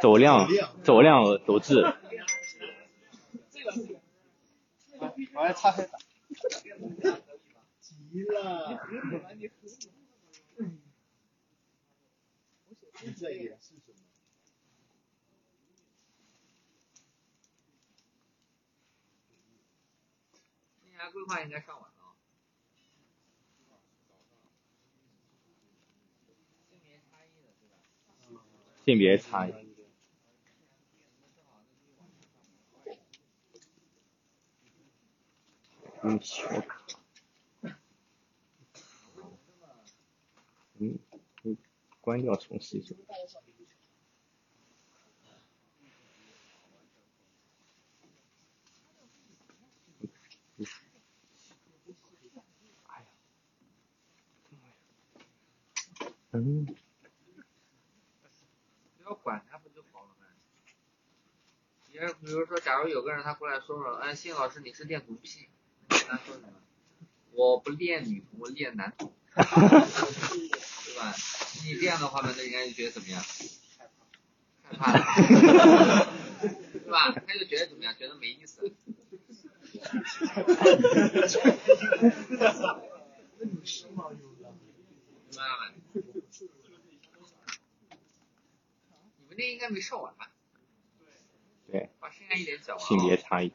[0.00, 0.48] 走量，
[0.82, 1.82] 走量，走质。
[5.34, 5.98] 我还差很大。
[7.80, 8.80] 急了。
[13.04, 13.96] 你在演示什么？
[20.80, 22.14] 生涯规划应该上完了。
[26.68, 27.74] 性别差异的对吧？
[28.84, 29.52] 性别差异。
[36.02, 36.18] 嗯，
[36.50, 36.82] 我靠。
[40.80, 40.98] 嗯，
[41.44, 41.56] 嗯，
[42.00, 42.94] 关掉重启一下。
[56.32, 56.66] 嗯。
[59.14, 60.26] 管他不就好了吗？
[61.90, 65.48] 别，比如说，假如有个人他过来说说，哎，信老师你是恋童癖，
[65.88, 66.48] 他说什么？
[67.32, 69.42] 我不恋女童，我恋男童，对
[70.96, 71.14] 吧？
[71.64, 73.22] 你这样的话呢，那人家就觉得怎么样？
[74.64, 76.08] 害怕了，
[76.72, 77.12] 是吧？
[77.12, 77.94] 他就觉得怎么样？
[77.98, 78.62] 觉得没意思。
[85.02, 85.72] 明白了吗？
[89.18, 90.30] 你们那应该没上完吧？
[91.70, 91.88] 对。
[91.98, 92.86] 把剩下一点讲完。
[92.86, 93.52] 性别差异。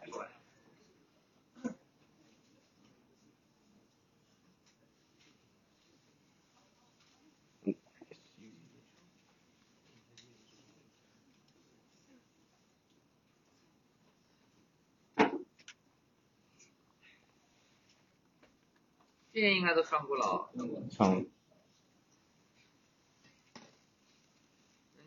[19.32, 20.50] 这些应该都上过了。
[20.90, 21.24] 上。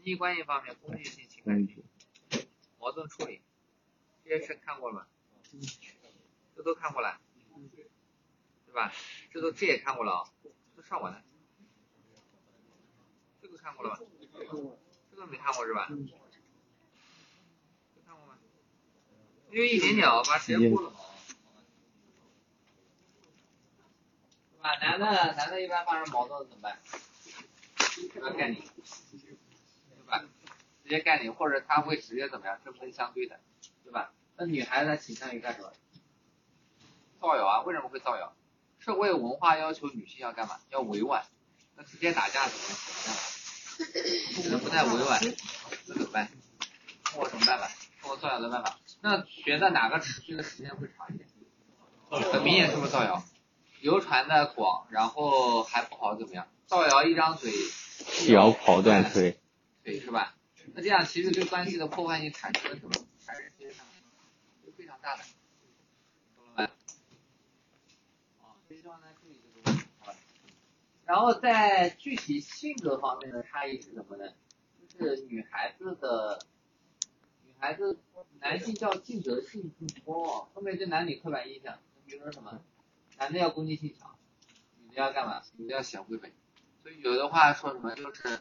[0.01, 1.85] 人际关系方面，工具性情感性，
[2.79, 3.43] 矛盾处理，
[4.25, 5.07] 这些事看过了吗？
[6.57, 7.21] 这都看过了，
[8.65, 8.91] 对吧？
[9.31, 10.25] 这都这也看过了啊，
[10.75, 11.23] 都上完了。
[13.43, 14.01] 这个看过了吧？
[15.11, 15.87] 这个没看过是吧？
[18.07, 18.39] 看过吗？
[19.51, 20.95] 因为一点点啊，把时间过了。
[24.63, 26.81] 啊，男的，男的一般发生矛盾怎么办？
[28.15, 28.73] 要干你，对吧？
[28.83, 29.00] 直
[30.91, 32.59] 接干你，或者他会直接怎么样？
[32.63, 33.41] 针锋相对的，
[33.83, 34.13] 对吧？
[34.37, 35.73] 那女孩子倾向于干什么？
[37.19, 37.61] 造谣啊？
[37.63, 38.35] 为什么会造谣？
[38.79, 40.59] 社会文化要求女性要干嘛？
[40.71, 41.25] 要委婉。
[41.77, 42.65] 那直接打架怎么
[43.07, 43.17] 样？
[44.43, 45.21] 可能不太委婉，
[45.87, 46.29] 那怎么办？
[47.05, 47.69] 通过什么办法？
[48.03, 48.79] 通过造谣的办法。
[49.01, 51.29] 那觉得哪个持续的时间会长一点？
[52.33, 53.23] 很明显是不是造谣？
[53.81, 56.47] 流传的广，然后还不好怎么样？
[56.67, 57.51] 造谣一张嘴，
[58.07, 59.39] 辟谣跑断腿，
[59.85, 60.35] 腿是吧？
[60.75, 62.93] 那这样其实对关系的破坏性产生了什么？
[63.25, 63.87] 产生非常
[64.77, 65.23] 非常大的，
[66.37, 66.65] 懂了没？
[68.43, 69.85] 啊，这地方呢注意这个问题。
[71.05, 74.33] 然后在具体性格方面的差异是什么呢？
[74.89, 76.39] 就是女孩子的，
[77.45, 77.99] 女孩子
[78.39, 82.63] 男性叫尽责性更多，后面对男女刻板印象，比如说什么？
[83.19, 84.19] 男的要攻击性强，
[84.79, 85.43] 女的要干嘛？
[85.57, 86.33] 女的要贤惠呗。
[86.83, 88.41] 所以有的话说什么就是，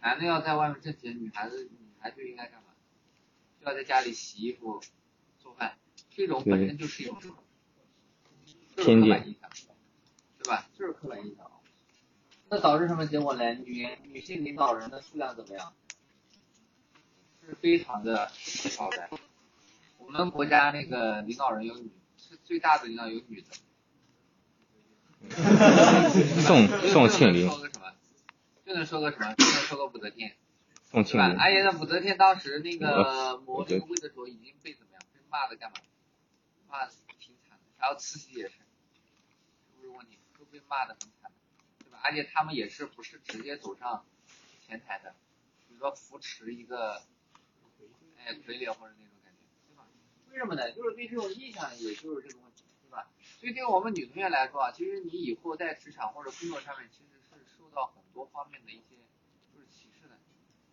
[0.00, 2.68] 男的要在外面挣钱，女孩子女孩就应该干嘛？
[3.60, 4.80] 就要在家里洗衣服、
[5.38, 5.76] 做饭。
[6.10, 7.18] 这种本身就是一种
[8.76, 9.34] 偏见，
[10.38, 10.68] 对吧？
[10.78, 11.50] 就是刻板印象。
[12.48, 13.54] 那导致什么结果呢？
[13.54, 15.74] 女女性领导人的数量怎么样？
[17.44, 19.10] 是非常的少的。
[19.98, 23.48] 我们国家那个领导人有女，是最大的领导有女的。
[26.42, 27.50] 宋宋庆龄，
[28.76, 29.34] 能说个什么？
[29.34, 30.36] 就能说个武则天，
[30.84, 31.38] 宋庆龄。
[31.38, 35.02] 而且那武则天当时那个谋这个位的时候，已经被怎么样？
[35.12, 35.76] 被骂的干嘛？
[36.68, 37.64] 骂的挺惨的。
[37.78, 40.18] 然后慈禧也是，是不是问题？
[40.38, 41.30] 都被骂的很惨，
[41.78, 41.98] 对吧？
[42.02, 44.04] 而且他们也是不是直接走上
[44.66, 45.14] 前台的，
[45.68, 47.02] 比如说扶持一个
[48.18, 49.38] 哎傀儡或者那种感觉，
[49.68, 49.86] 对吧？
[50.30, 50.72] 为什么呢？
[50.72, 52.64] 就是对这种印象，也就是这个问题。
[52.82, 53.08] 对吧
[53.40, 58.96] 所以对我们女同学来说啊，其实你以后在职场或者工作上面，其实是受到很多方面的一些
[59.52, 60.16] 就是歧视的。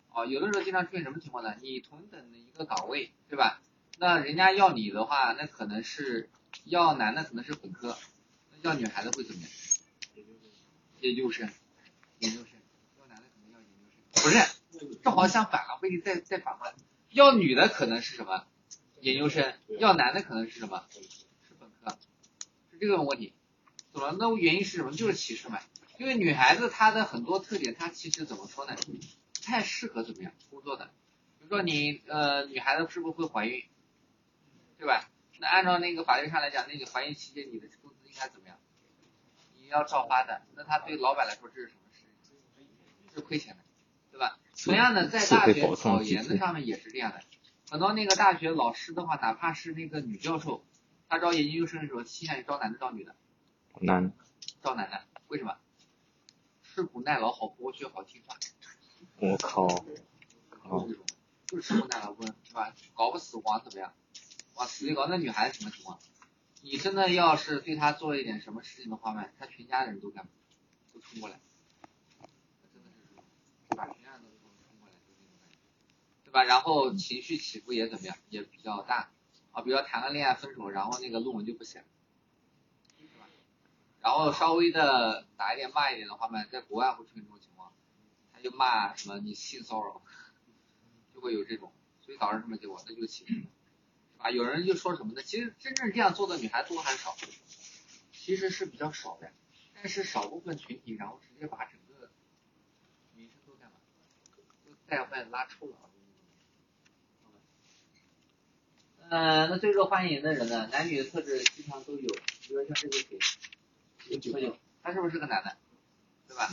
[0.08, 1.54] 啊，有的时候经常出现什么情况呢？
[1.60, 3.60] 你同等的一个岗位，对吧？
[3.98, 6.30] 那人家要你的话，那可能是
[6.64, 7.98] 要男的可能是本科，
[8.50, 9.50] 那要女孩子会怎么样？
[11.00, 11.50] 研究生，
[12.20, 12.52] 研究生，
[12.98, 16.74] 要男的可能要研究生，不是，正好相反了，为你再再反过来，
[17.10, 18.46] 要女的可能是什么？
[19.00, 20.86] 研究生，要男的可能是什么？
[20.90, 21.98] 是本科。
[22.70, 23.34] 是这个问题，
[23.92, 24.16] 懂了？
[24.18, 24.92] 那原因是什么？
[24.92, 25.60] 就是歧视嘛。
[25.98, 28.74] 因为女孩子她的很多特点，她其实怎么说呢？
[28.76, 30.86] 不太适合怎么样工作的。
[31.38, 33.62] 比如说你呃，女孩子是不是会怀孕，
[34.78, 35.08] 对吧？
[35.38, 38.56] 那按照那个法律上来讲，那你怀孕期间你的工资应该怎么样？
[39.60, 40.42] 你要照发的。
[40.54, 42.04] 那他对老板来说这是什么事？
[43.14, 43.62] 是亏钱的，
[44.10, 44.38] 对吧？
[44.64, 47.20] 同样的，在大学考研的上面也是这样的。
[47.70, 50.64] 很多那个大学老师的话，哪怕是那个女教授，
[51.08, 53.14] 她招研究生的时候，倾向于招男的招女的。
[53.80, 54.12] 男。
[54.62, 55.56] 招男的，为什么？
[56.74, 58.36] 吃苦耐劳，好剥削，好听话。
[59.20, 59.68] 我靠！
[60.50, 60.88] 靠！
[61.46, 62.74] 就是吃苦耐劳，不是吧？
[62.94, 63.94] 搞不死往怎么样？
[64.54, 65.06] 往死里搞。
[65.06, 66.00] 那女孩子什么情况？
[66.62, 70.26] 你真的要是对她做一点什么事情的话嘛，她全家人都干，
[70.92, 71.38] 都冲过来。
[72.72, 73.14] 真的是，
[73.68, 73.86] 对吧？
[73.94, 75.58] 全家人都冲冲过来，就那种感觉，
[76.24, 76.42] 对吧？
[76.42, 78.16] 然后情绪起伏也怎么样？
[78.30, 79.12] 也比较大
[79.52, 79.62] 啊。
[79.62, 81.84] 比如谈个恋爱分手，然后那个论文就不写了。
[84.04, 87.72] 然后稍微的打一点骂一点的话嘛，在国外会出现这种情况，
[88.34, 90.02] 他就骂什么你性骚扰，
[91.14, 91.72] 就会有这种，
[92.02, 92.78] 所以导致什么结果？
[92.86, 93.42] 那就起诉，是
[94.18, 94.30] 吧？
[94.30, 95.22] 有人就说什么呢？
[95.22, 97.16] 其实真正这样做的女孩多还是少？
[98.12, 99.32] 其实是比较少的，
[99.74, 102.10] 但是少部分群体，然后直接把整个
[103.14, 103.78] 名声都干嘛？
[104.66, 105.76] 都带坏拉臭了。
[109.08, 110.66] 嗯，那最受欢迎的人呢？
[110.70, 112.08] 男女的特质经常都有，
[112.42, 113.18] 比如像这个谁？
[114.10, 115.56] 有，他是不是个男的？
[116.28, 116.48] 对吧？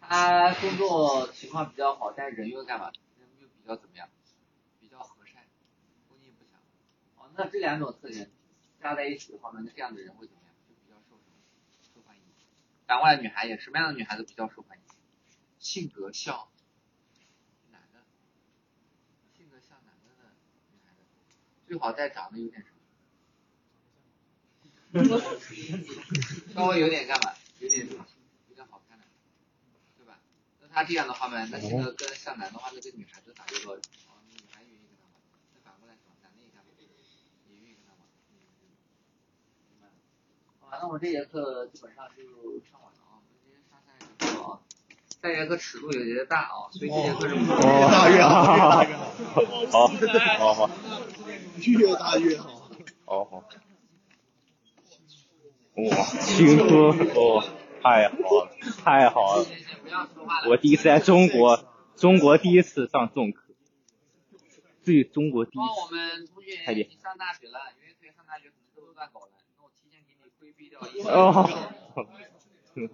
[0.00, 2.90] 他工作情况比较好，但是人又干嘛？
[3.18, 4.08] 人又比较怎么样？
[4.80, 5.44] 比较和善，
[6.08, 6.60] 攻击不强。
[7.16, 8.30] 哦，那这两种特点
[8.80, 10.54] 加在一起的话呢，那这样的人会怎么样？
[10.68, 11.36] 就比较受什么？
[11.94, 12.22] 受欢迎。
[12.86, 14.84] 反过来，女孩也什么样的女孩子比较受欢迎？
[15.58, 16.48] 性格像
[17.70, 18.04] 男的，
[19.36, 20.36] 性格像男的的
[20.70, 21.02] 女孩子，
[21.66, 22.77] 最好再长得有点什么？
[26.54, 27.32] 稍微有点干嘛？
[27.60, 29.04] 有点有点好看的，
[29.98, 30.18] 对吧？
[30.62, 33.78] 那他这样的话嘛，那这个跟像男的话，那个女孩子打这个，哦，
[34.30, 35.20] 女孩愿意跟他玩。
[35.52, 36.70] 那反过来说，男的也干嘛？
[36.78, 38.06] 也愿意跟他玩。
[39.68, 39.88] 明白？
[40.60, 42.22] 好，那我们这节课基本上就
[42.64, 43.20] 上完了啊。
[43.20, 44.64] 我们今天上三节课啊，
[45.20, 47.44] 下节课尺度有些大啊，所以这节课是 越
[47.90, 48.96] 大越好，越
[50.38, 50.70] 好，好好，
[51.66, 52.70] 越大越好。
[53.04, 53.44] 好好。
[55.78, 57.40] 哇，青喝哦，
[57.80, 58.50] 太好了，
[58.82, 59.46] 太好了！
[60.50, 63.54] 我第一次在中国，中国第一次上重课，
[64.84, 65.58] 对中国第一次。
[65.80, 71.08] 我们同学已经上大学了，因为可以上大学可能都乱搞了，那我提前给你规避掉一些。
[71.08, 71.48] 哦。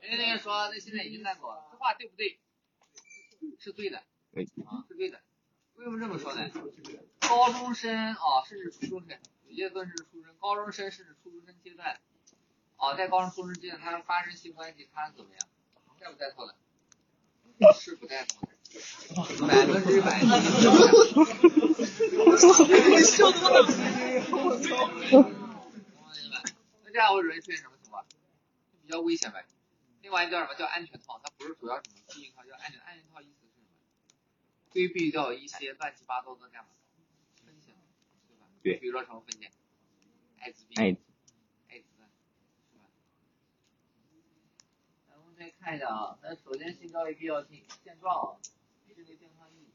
[0.00, 2.38] 人家那个说，那现在已经乱搞了，这话对不对？
[3.58, 5.20] 是对的，啊，是对的。
[5.76, 6.50] 为什么这么说呢？
[7.20, 12.00] 高中生啊，甚至初中生，有些更是初中，高中生甚至初中生阶段，
[12.76, 15.48] 啊，在高中、初中阶段，他发生性关系，他怎么样？
[15.98, 16.54] 带不带套的？
[17.74, 18.48] 是不带套的，
[19.46, 20.20] 百分之百。
[22.24, 22.48] 我操！
[24.32, 24.68] 我操！
[26.84, 28.04] 那这样会容易出现什么情况？
[28.82, 29.46] 比较危险呗。
[30.00, 31.20] 另外一叫什么叫安全套？
[31.22, 33.35] 它不是主要什么避孕套，叫安全安全套意。
[34.76, 36.68] 规避掉一些乱七八糟的干嘛
[37.46, 37.74] 风险，
[38.28, 38.44] 对吧？
[38.62, 38.76] 对。
[38.76, 39.50] 比如说什么风险？
[40.38, 40.76] 艾滋病。
[40.76, 41.00] 艾滋。
[41.70, 41.86] 艾滋，
[42.70, 42.84] 是吧？
[45.08, 48.38] 来，我们再看一下啊，那首先性教育必要性现状
[48.94, 49.72] 健康意义。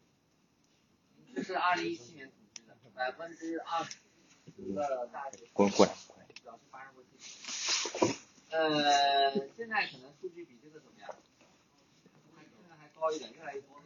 [1.34, 3.98] 这是二零一七年统计的，百分之二十
[4.76, 5.94] 的大学过过来
[6.44, 8.16] 表示发生过性。
[8.52, 11.10] 呃，现在可能数据比这个怎么样？
[12.38, 13.82] 现在还高一点，越来越多。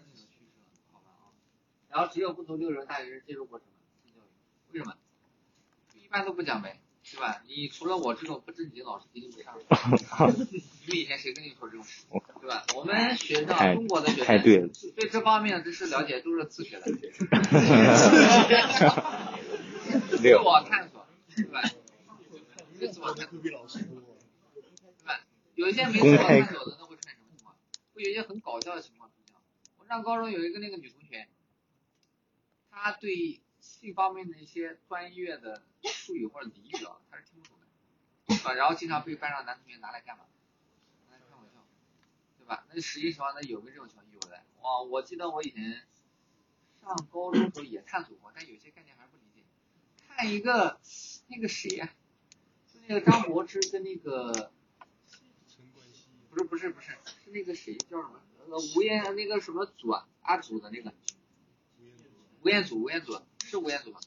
[1.96, 3.72] 然后只有不足六人大学生接受过什么
[4.04, 4.26] 性教育？
[4.74, 4.98] 为什么？
[5.94, 7.42] 一般都不讲呗，对吧？
[7.48, 9.56] 你除了我这种不正经老师，肯定不上。
[10.36, 12.04] 你们以前谁跟你说这种事？
[12.42, 12.66] 对吧？
[12.76, 14.44] 我们学校中国的学生
[14.94, 16.92] 对这方面的知识了解都是自学的。
[20.18, 21.62] 自我探索，对吧？
[22.92, 23.40] 自我探索。
[23.40, 23.52] 对
[25.06, 25.22] 吧？
[25.56, 27.56] 有一些没自我探索的，那会出现什么情况？
[27.94, 29.34] 会有一些很搞笑的情况出现。
[29.78, 31.26] 我上高中有一个那个女同学。
[32.78, 37.58] 他对性方面的一些专业的术语或者俚语啊，他是听不懂
[38.28, 40.26] 的，啊，然后经常被班上男同学拿来干嘛？
[41.10, 41.66] 拿来开玩笑，
[42.38, 42.66] 对吧？
[42.74, 44.06] 那实际情况那有没有这种情况？
[44.12, 44.44] 有的。
[44.62, 45.88] 哇，我记得我以前
[46.82, 49.46] 上高中时候也探索过，但有些概念还是不理解。
[50.10, 50.82] 看一个
[51.28, 51.90] 那个谁呀，
[52.68, 54.52] 就那个张柏芝跟那个，
[56.30, 56.92] 不是不是不是，
[57.24, 58.22] 是那个谁叫什么？
[58.50, 60.08] 呃吴彦那个什么祖啊？
[60.22, 60.94] 阿祖的那个。
[62.46, 64.00] 吴彦祖，吴彦祖是吴彦祖吗？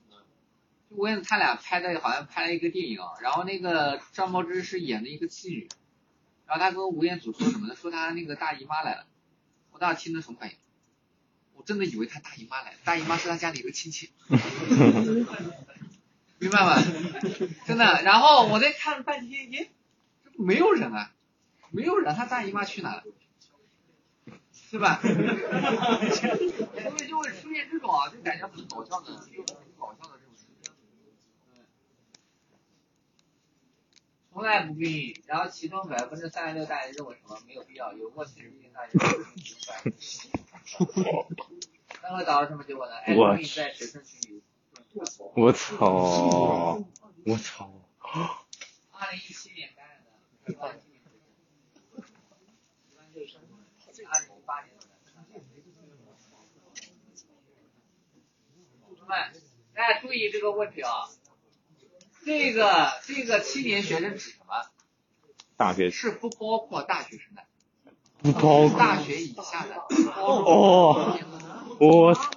[0.90, 5.68] 吴彦祖他俩拍的好像拍了一个电影啊，然后那个张柏芝是演的一个妓女，
[6.46, 7.74] 然后他跟吴彦祖说什么呢？
[7.74, 9.06] 说他那个大姨妈来了，
[9.72, 10.56] 我当时听的什么反应？
[11.56, 14.12] 我真的以为他大姨妈来了，大姨妈是他家里一个亲戚，
[16.38, 16.80] 明白吗？
[17.66, 18.02] 真的。
[18.04, 19.68] 然后我在看半天，耶，
[20.22, 21.10] 这没有人啊，
[21.72, 23.02] 没有人，他大姨妈去哪了？
[24.70, 25.00] 是吧？
[25.00, 25.08] 所
[27.00, 30.72] 以就会出现这种啊，就感觉很搞笑的，就很搞笑的这种事情。
[34.30, 39.24] 从来不避，然后其中百分之三十六大人认为什么没有必要，有过其实大人认为
[42.02, 42.94] 那会导致什么结果呢？
[42.96, 44.42] 艾滋病在学生群里。
[45.34, 46.84] 我操！
[47.24, 47.72] 我操！
[48.92, 50.12] 二零一七年感染的，
[50.60, 50.98] 二零一
[54.46, 54.86] 八年的。
[58.86, 59.12] 同学们，
[59.74, 60.90] 大家注意这个问题啊！
[62.24, 64.70] 这个这个七年学生指什么？
[65.56, 67.44] 大学是不包括大学生的，
[68.18, 69.74] 不包括大学以下的。
[70.14, 71.18] 哦，
[71.80, 72.30] 我操！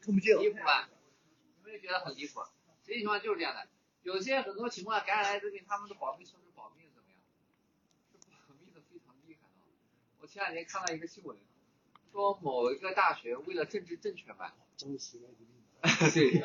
[0.00, 0.88] 看不见离谱吧？
[1.62, 2.40] 有没有觉得很离谱？
[2.84, 3.66] 实际情况就是这样的，
[4.02, 7.18] 有些很多情况感染艾滋病，他们的保密措施保密的怎么样？
[8.20, 9.48] 是保密的非常厉害的。
[10.20, 11.36] 我前两天看到一个新闻，
[12.12, 16.40] 说某一个大学为了政治正确吧， 对，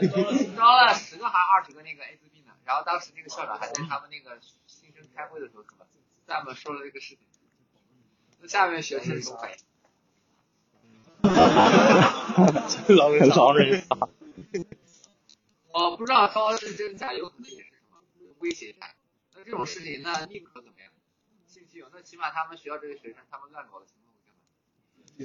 [0.56, 5.86] 招了十个还是二十个那个艾滋病的，然后当时那个校长还在他们那个新生开会的时候什么，
[6.28, 7.26] 专门说了这个事情。
[8.40, 9.58] 那下面学生什么反应？
[12.98, 13.96] 狼人狼人杀，
[15.72, 17.98] 我不知道招是真假，有可能也是什么
[18.40, 18.94] 威胁一下。
[19.34, 20.92] 那这种事情，那宁可怎么样？
[21.48, 23.83] 信息有，那起码他们学校这个学生，他们乱搞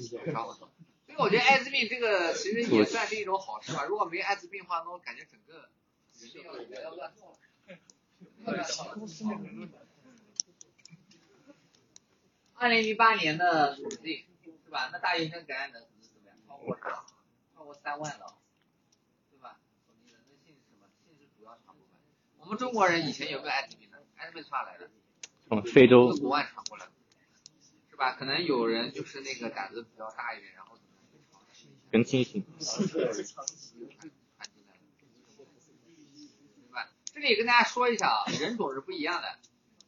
[0.07, 0.19] 所
[1.09, 3.85] 以我觉得艾滋病这个其实也算是一种好事吧。
[3.85, 5.69] 如果没艾滋病的话，那我感觉整个
[6.45, 7.39] 人要要乱套了。
[12.55, 14.27] 二零一八年的统计
[14.65, 14.91] 是吧？
[14.93, 15.89] 那大学生感染的怎
[16.23, 16.37] 么样？
[16.47, 16.77] 超过
[17.55, 18.37] 超过三万了，
[19.31, 19.59] 对吧？
[19.87, 20.87] 统计的那性是什么？
[21.05, 21.99] 性是主要传播吧？
[22.39, 23.99] 我们中国人以前有没有艾滋病呢？
[24.17, 24.91] 艾滋病从哪来的？
[25.49, 26.98] 从非洲从国外传过来的，是
[27.99, 28.15] 吧？
[28.15, 31.03] 可能有人就是那个胆子比较大一点，然后怎么样？
[31.91, 32.45] 跟猩猩，
[36.55, 36.89] 明白？
[37.13, 39.39] 这里跟大家说一下啊，人种是不一样的。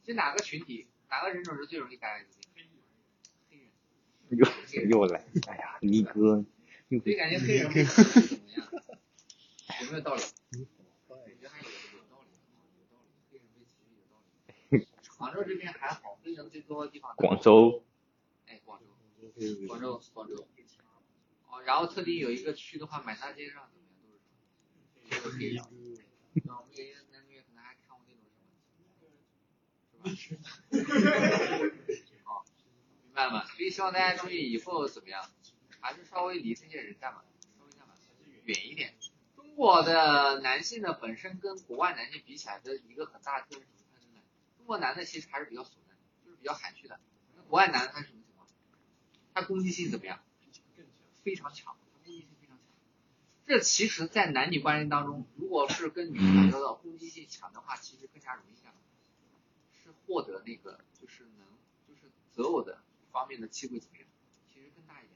[0.01, 2.65] 其实哪个群体，哪个人种是最容易感染艾滋病？
[4.29, 4.45] 又
[4.87, 6.43] 又来，哎呀，你哥，
[6.89, 8.67] 所以感觉黑人怎么样？
[9.81, 10.23] 有没有道理？
[11.07, 12.27] 我觉得还有有道理，
[12.77, 13.31] 有道理。
[13.31, 14.19] 黑人被歧视有道
[14.69, 14.87] 理。
[15.17, 17.15] 杭州这边还好，黑人最多的地方。
[17.15, 17.83] 广州。
[19.37, 20.01] 哎，广州。
[20.13, 20.47] 广州，
[21.47, 25.63] 哦，然后特地有一个区的话，满大街上怎么样都是黑人。
[26.45, 30.49] 那我们爷爷那个月可能还看过那种什么，是吧？
[33.03, 33.45] 明白了吗？
[33.45, 35.29] 所以希望大家注意以后怎么样，
[35.81, 37.21] 还是稍微离这些人干嘛，
[37.57, 37.93] 稍微干嘛
[38.45, 38.95] 远一点。
[39.35, 44.21] 中国的男性呢，本身跟国外男性比起来的一个很大的特征是什么？
[44.57, 46.97] 中国男的其实还是比较怂的，就是比较含蓄的。
[47.35, 48.20] 那国外男的他是什么
[49.31, 49.35] 情况？
[49.35, 50.19] 他攻击性怎么样？
[51.23, 52.65] 非常强，攻击性非常强。
[53.45, 58.79] 这其实，在男女关系当中，如果是跟女性打交道，攻击性强的话，其实更加容易干嘛？
[59.83, 61.45] 是获得那个就是能
[61.87, 62.81] 就是择偶的。
[63.11, 64.07] 方面的机会怎么样？
[64.47, 65.11] 其实更大一点，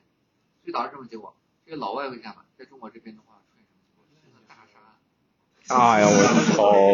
[0.62, 1.34] 所以导致这种结果。
[1.66, 2.44] 这个老外会干嘛？
[2.58, 4.06] 在中国这边的话，出现什么结果？
[4.22, 5.00] 真的大杀。
[5.74, 6.14] 哎呀，我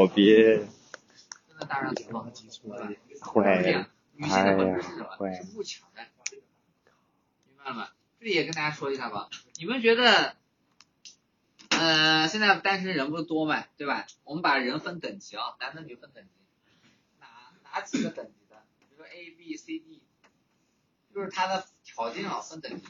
[0.08, 0.14] 操！
[0.14, 0.58] 别。
[1.48, 2.32] 真的大杀四方。
[3.34, 3.90] 坏。
[4.14, 5.34] 女性的本质是什么？
[5.34, 6.06] 是慕强的。
[7.62, 7.90] 明白了吗？
[8.20, 9.30] 这里也跟大家说一下吧。
[9.60, 10.36] 你们觉得，
[11.70, 14.08] 呃，现在单身人不是多嘛，对吧？
[14.24, 16.30] 我们把人分等级啊，男的女分等级。
[17.20, 17.28] 哪
[17.64, 18.64] 哪几个等级的？
[18.80, 20.02] 比如说 A、B、C、D。
[21.14, 22.88] 就是他的条件啊，分等级，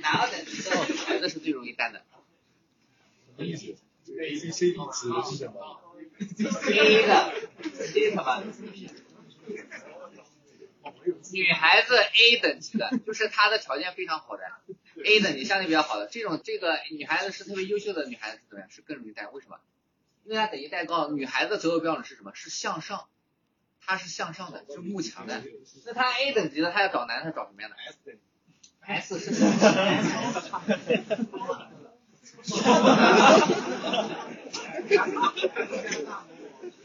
[0.00, 0.70] 哪个等级的
[1.06, 2.04] 孩子是最容易干的
[3.26, 3.74] 什么意思
[4.06, 5.80] ？A、B、C、D 指的是什么
[6.18, 7.32] ？A 的
[7.72, 8.44] C 什么？
[11.32, 14.42] 女孩子 A 等级的，就是她的条件非常好的
[15.04, 18.70] ，A 等级相对比较好的这种，这个女孩子是特别优秀的女孩子，怎么样？
[18.70, 19.26] 是更容易带？
[19.28, 19.58] 为什么？
[20.24, 22.32] 因为她等级带高，女孩子择偶标准是什么？
[22.34, 23.06] 是向上。
[23.82, 25.42] 她是向上的，是慕强的。
[25.86, 27.76] 那她 A 等级的，她要找男，的，她找什么样的
[28.80, 29.50] ？S 是什么？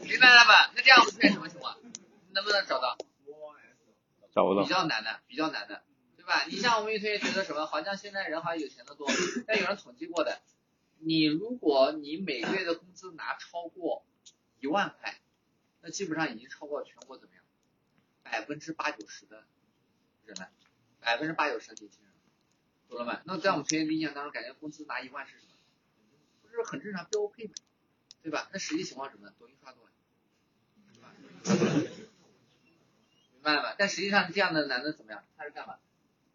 [0.02, 0.70] 明白了吧？
[0.74, 1.76] 那这样出现什么情况？
[2.32, 2.96] 能不能找到？
[4.62, 5.82] 比较难的，比较难的，
[6.16, 6.44] 对吧？
[6.44, 9.08] 你像我们有同学觉得什么，好像现在人好像有钱的多，
[9.46, 10.40] 但有人统计过的，
[10.98, 14.04] 你如果你每个月的工资拿超过
[14.60, 15.18] 一万块，
[15.80, 17.44] 那基本上已经超过全国怎么样？
[18.24, 19.46] 百分之八九十的
[20.24, 20.50] 人了，
[21.00, 22.12] 百分之八九十的年轻人，
[22.88, 23.22] 懂了吗？
[23.24, 25.52] 那在我们同学理想当中，感觉工资拿一万是什么？
[26.42, 27.54] 不是很正常标配嘛，
[28.22, 28.50] 对吧？
[28.52, 29.30] 那实际情况什么？
[29.38, 29.90] 抖音刷多了，
[30.92, 31.14] 是吧？
[33.46, 33.76] 明白了吧？
[33.78, 35.22] 但实际上这样的男的怎么样？
[35.36, 35.76] 他是干嘛？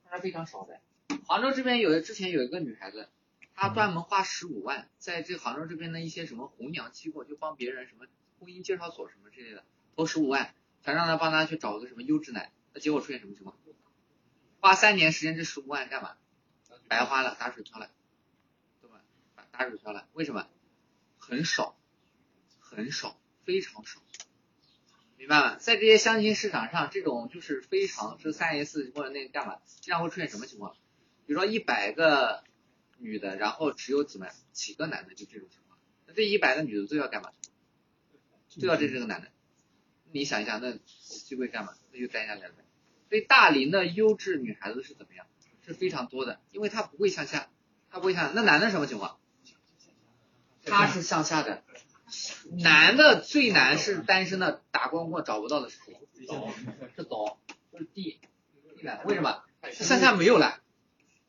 [0.05, 0.79] 他是非常少的。
[1.27, 3.09] 杭州这边有的之前有一个女孩子，
[3.53, 8.05] 她专门花十五万，在这杭州这边的一些什么红娘机构，就帮别人什么
[8.39, 9.65] 婚姻介绍所什么之类的，
[9.97, 13.57] 投十五万，想让他帮他去找个什么优质男，那结果出现什么情况？
[14.61, 16.15] 花三年时间这十五万干嘛？
[16.87, 17.91] 白花了，打水漂了，
[18.81, 19.01] 对吧？
[19.51, 20.47] 打水漂了，为什么？
[21.19, 21.77] 很少，
[22.61, 23.99] 很少，非常少。
[25.21, 25.55] 明白吗？
[25.57, 30.75] 在这些相亲市场上，这种就是非常是三 S 或者那个干嘛，经常会出现什么情况？
[31.27, 32.43] 比如说一百个
[32.97, 35.77] 女的，然后只有几么样几个男的，就这种情况。
[36.07, 37.29] 那这一百个女的都要干嘛？
[38.59, 39.27] 都要这这个男的。
[40.11, 41.75] 你想一想，那机会干嘛？
[41.91, 42.55] 那就待下来了。
[43.07, 45.27] 所以大龄的优质女孩子是怎么样？
[45.63, 47.47] 是非常多的，因为她不会向下，
[47.91, 48.31] 她不会向下。
[48.33, 49.19] 那男的什么情况？
[50.65, 51.63] 他是向下的。
[52.57, 55.99] 男的最难是单身的，打光棍找不到的是谁？
[56.95, 57.39] 是早，
[57.71, 58.19] 就是地
[58.77, 59.03] 地男。
[59.05, 59.43] 为什么？
[59.71, 60.61] 向下没有了，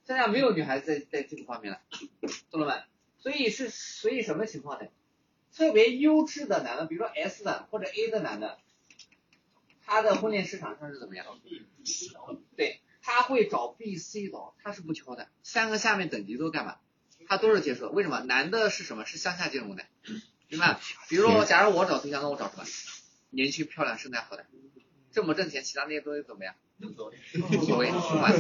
[0.07, 1.81] 向下没有女孩子在在这个方面了，
[2.51, 2.83] 懂了吗？
[3.19, 4.89] 所以是所以什么情况呢？
[5.55, 8.59] 特别优质的男的，比如说 S 的或者 A 的男的，
[9.85, 11.27] 他的婚恋市场上是怎么样？
[12.57, 16.79] 对，他会找 B、C 找，他是不挑的，三个下面等级都干嘛？
[17.29, 17.93] 他都是接受的。
[17.93, 18.21] 为什么？
[18.21, 19.05] 男的是什么？
[19.05, 19.85] 是向下兼容的。
[20.53, 20.79] 明白？
[21.09, 22.65] 比如说，假如我找对象，那我找什么？
[23.31, 24.45] 年轻、漂亮、身材好的，
[25.11, 26.55] 这么挣钱，其他那些东西怎么样？
[26.79, 28.35] 无所谓，不管。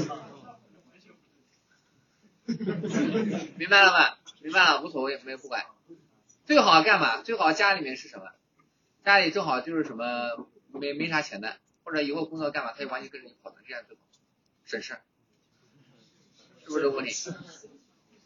[3.56, 4.18] 明白了吗？
[4.42, 5.64] 明白了，无所谓，没有不管。
[6.44, 7.22] 最好干嘛？
[7.22, 8.26] 最好家里面是什么？
[9.06, 14.02] 家里正好就是什么没没啥钱的，或者以后工作干嘛，他就完全跟着你跑的，这样最好，
[14.66, 14.98] 省事。
[16.64, 17.32] 是不是这个问题？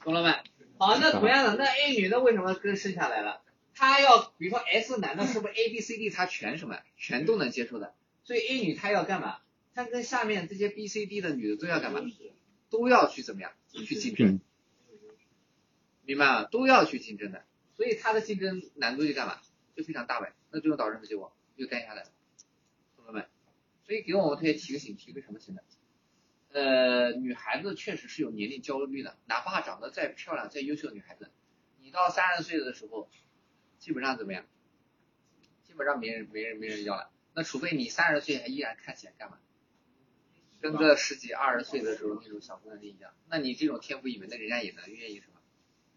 [0.02, 0.30] 懂了没？
[0.76, 3.42] 好，那同样的，那 A 女的为什么跟生下来了？
[3.76, 7.94] 她要，比如说 S 男的，是不是 A B C D 他全什么，全都能接受的？
[8.24, 9.38] 所以 A 女她要干嘛？
[9.74, 12.00] 她跟下面这些 B C D 的女的都要干嘛？
[12.70, 13.52] 都要去怎么样？
[13.70, 14.40] 去竞争，
[16.04, 16.44] 明白吗？
[16.44, 17.44] 都要去竞争的，
[17.76, 19.38] 所以她的竞争难度就干嘛？
[19.76, 20.32] 就非常大呗。
[20.50, 21.36] 那最后导致什么结果？
[21.56, 22.10] 就干下来了，
[22.96, 23.26] 同学们？
[23.84, 25.60] 所以给我们同学提个醒，提个什么醒呢？
[26.52, 31.30] 呃，女孩子确实是有年龄焦虑的，哪怕长得再漂亮、再优秀的女孩子，
[31.80, 33.10] 你到三十岁的时候，
[33.78, 34.44] 基本上怎么样？
[35.66, 37.10] 基本上没人、没人、没人要了。
[37.34, 39.38] 那除非你三十岁还依然看起来干嘛？
[40.60, 43.12] 跟个十几、二十岁的时候那种小姑娘一样。
[43.28, 45.40] 那你这种天赋异禀，那人家也能愿意什么？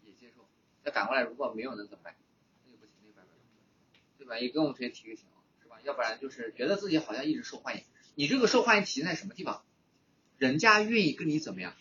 [0.04, 0.46] 也接受。
[0.84, 2.14] 那反过来，如果没有能怎么办？
[2.66, 3.32] 那就不行，那办法，
[4.18, 4.38] 对吧？
[4.38, 5.24] 也跟我们同学提个醒，
[5.62, 5.78] 是吧？
[5.82, 7.84] 要不然就是觉得自己好像一直受欢迎。
[8.14, 9.64] 你这个受欢迎体现在什么地方？
[10.36, 11.74] 人家愿意跟你怎么样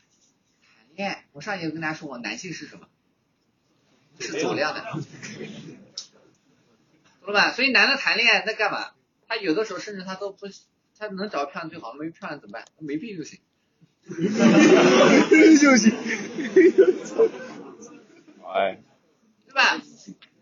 [0.64, 1.26] 谈恋爱？
[1.34, 2.88] 我上一节跟大家说过，男性是什么？
[4.22, 4.84] 是走量的，
[7.22, 7.52] 懂了吧？
[7.52, 8.92] 所以男的谈恋爱在干嘛？
[9.28, 10.48] 他有的时候甚至他都不，
[10.98, 12.66] 他能找漂亮最好，没漂亮怎么办？
[12.80, 13.40] 没病就行，
[15.60, 15.92] 就行。
[18.52, 18.82] 哎，
[19.46, 19.80] 对吧？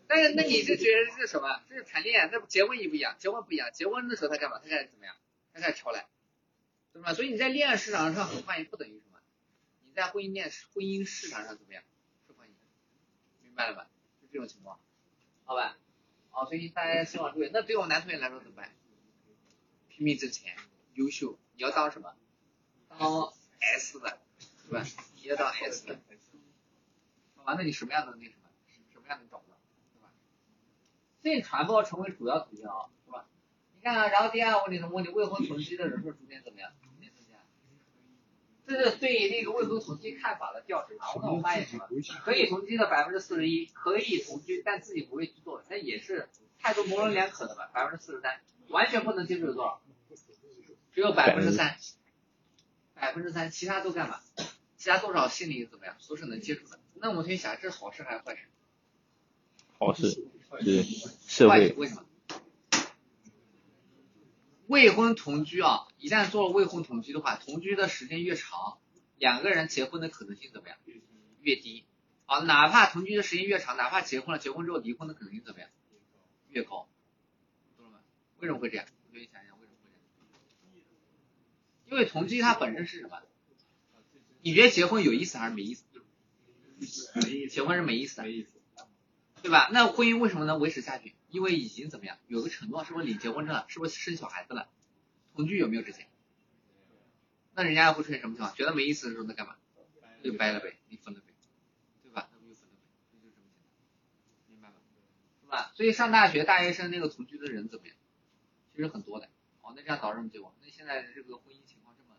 [0.08, 1.60] 但是那你这觉得是什么？
[1.70, 4.60] 这是谈恋爱，那结婚也不一样，结婚不一样，结婚的时候他干嘛？
[4.60, 5.14] 他开始怎么样？
[5.54, 6.06] 他开始挑了。
[6.94, 7.14] 对吧？
[7.14, 9.20] 所以你在恋爱市场上很欢迎，不等于什么？
[9.86, 11.84] 你在婚姻恋婚姻市场上怎么样？
[12.28, 12.54] 受欢迎，
[13.44, 13.90] 明白了吧？
[14.22, 14.80] 就这种情况，
[15.44, 15.78] 好吧？
[16.38, 17.50] 好，所以大家希望注意。
[17.52, 18.70] 那对我男同学来说怎么办？
[19.90, 20.56] 拼命挣钱，
[20.94, 22.14] 优秀，你要当什么？
[22.90, 24.20] 当 S 的，
[24.70, 24.86] 对吧？
[25.16, 26.00] 你要当 S 的，
[27.38, 27.56] 好吧？
[27.58, 28.50] 那你什么样的那什么？
[28.94, 29.58] 什么样的找不到，
[29.96, 30.12] 对吧？
[31.24, 33.26] 性传播成为主要途径啊，是吧？
[33.74, 35.10] 你看啊，然后第二个问题什么问题？
[35.10, 36.72] 未婚同居的人数逐渐怎么样？
[38.68, 41.88] 这是对那个未婚同居看法的调查，那我发现什么？
[42.24, 46.28] 可以同居的百分之四十一，可以同居但自己不会去做，那也是
[46.60, 47.72] 态度模棱两可的吧？
[47.74, 49.82] 百分之四十三，完全不能接受有多少？
[50.94, 51.78] 只有百分之三，
[52.94, 54.20] 百分之三，其他都干嘛？
[54.76, 55.96] 其他多少心理怎么样？
[56.10, 56.78] 都是能接受的。
[56.96, 58.42] 那我们可以想，这是好事还是坏事？
[59.80, 60.10] 好事，
[60.62, 60.84] 是
[61.26, 61.74] 社会。
[61.78, 62.04] 为什么？
[64.68, 68.78] 未婚同居啊，一旦做了未婚同居的话，同居的时间越长，
[69.18, 70.78] 两个人结婚的可能性怎么样？
[71.42, 71.86] 越低。
[72.26, 75.70] 啊，哪怕同居的时间越长，哪怕结婚了，结婚之后离婚的可能性怎么样？
[76.50, 76.88] 越高。
[77.78, 78.00] 懂了吗？
[78.40, 78.86] 为什么会这样？
[79.08, 80.86] 你可以想想为什么会这样？
[81.90, 83.22] 因为同居它本身是什么？
[84.42, 85.84] 你觉得结婚有意思还是没意思？
[87.50, 88.24] 结婚是没意思的，
[89.42, 89.70] 对吧？
[89.72, 91.16] 那婚姻为什么能维持下去？
[91.30, 93.66] 因为已经怎么样，有个承诺，是不是领结婚证了？
[93.68, 94.70] 是不是生小孩子了？
[95.38, 96.08] 同居有没有这些？
[97.54, 98.54] 那人家会出现什么情况？
[98.56, 99.56] 觉得没意思的时候，那干嘛？
[100.24, 101.28] 就掰了呗，你分了呗，
[102.04, 102.28] 对吧？
[102.34, 102.82] 那不就分了呗？
[103.14, 103.54] 就这么简单，
[104.50, 104.76] 明白吗？
[105.42, 105.72] 是吧？
[105.76, 107.96] 所以上大学大学生那个同居的人怎么样？
[108.74, 109.30] 其实很多的。
[109.62, 110.54] 哦，那这样导致什么结果？
[110.62, 112.18] 那现在这个婚姻情况这么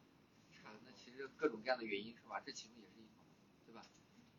[0.52, 2.40] 差，那其实各种各样的原因是吧？
[2.46, 3.24] 这其中也是一方，
[3.66, 3.82] 对吧？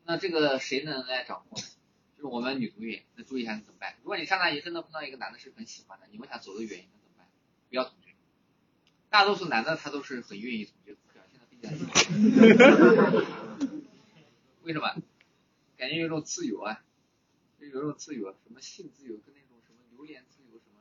[0.05, 1.57] 那这个谁能来掌握？
[1.57, 3.95] 就是我们女同学，那注意一下怎么办？
[4.01, 7.27] 如果你上大学真的碰到一个男的是很喜欢的，你问他走的原因，那怎么办？
[7.69, 8.08] 不要同居。
[9.09, 11.69] 大多数男的他都是很愿意同居，表现的比较。
[14.63, 14.87] 为什么？
[15.77, 16.83] 感觉有种自由啊，
[17.59, 20.79] 就有种自由，什么性自由，跟那种什么榴莲自由什么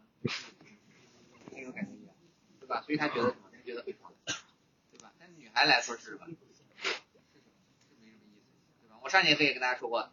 [1.53, 2.15] 那种感觉一样，
[2.61, 2.83] 对吧？
[2.83, 3.43] 所以他觉得什么？
[3.53, 4.13] 他觉得很爽，
[4.91, 5.13] 对吧？
[5.19, 6.27] 但女孩来说是什么？
[6.27, 6.69] 是什么？
[6.83, 6.91] 是
[8.03, 8.45] 没什么意思，
[8.83, 8.99] 对吧？
[9.03, 10.11] 我上节课也跟大家说过，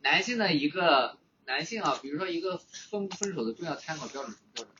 [0.00, 4.74] 男性的一个男性啊，比如说一个分不分手的重要参考标准什么标准？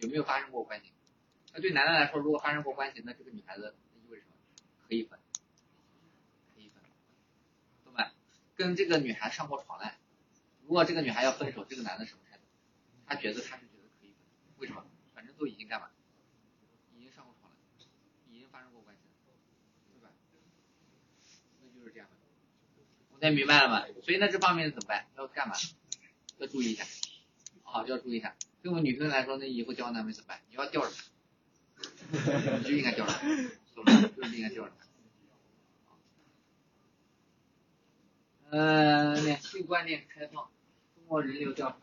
[0.00, 0.90] 有没有发生过关系？
[1.56, 4.36] 那对男的来说，如果发生过关系，那这个女孩子意味着什么？
[4.86, 5.18] 可以分，
[6.54, 6.82] 可以分，
[7.82, 8.12] 懂吧？
[8.54, 9.96] 跟这个女孩上过床来，
[10.66, 12.42] 如果这个女孩要分手，这个男的什么态度？
[13.06, 14.18] 他觉得他是觉得可以分，
[14.58, 14.84] 为什么？
[15.14, 15.88] 反正都已经干嘛？
[16.94, 17.56] 已经上过床了，
[18.28, 19.34] 已经发生过关系了，
[19.94, 20.10] 对吧？
[21.62, 22.16] 那就是这样的。
[23.14, 23.86] 我才明白了吗？
[24.02, 25.06] 所以那这方面怎么办？
[25.16, 25.54] 要干嘛？
[26.36, 26.84] 要注意一下，
[27.62, 28.36] 啊，要注意一下。
[28.60, 30.42] 对我们女生来说，那以后交男朋友怎么办？
[30.50, 31.04] 你要吊着他，
[32.12, 33.20] 你就应该吊着他，
[33.74, 34.10] 懂吗？
[34.16, 34.86] 就是应该吊着他。
[38.50, 40.48] 呃，两性观念开放，
[40.94, 41.76] 中国人流调查。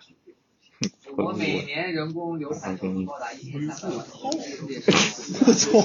[1.16, 4.06] 我国每年人工流产高达一千三百万
[5.48, 5.80] 我操，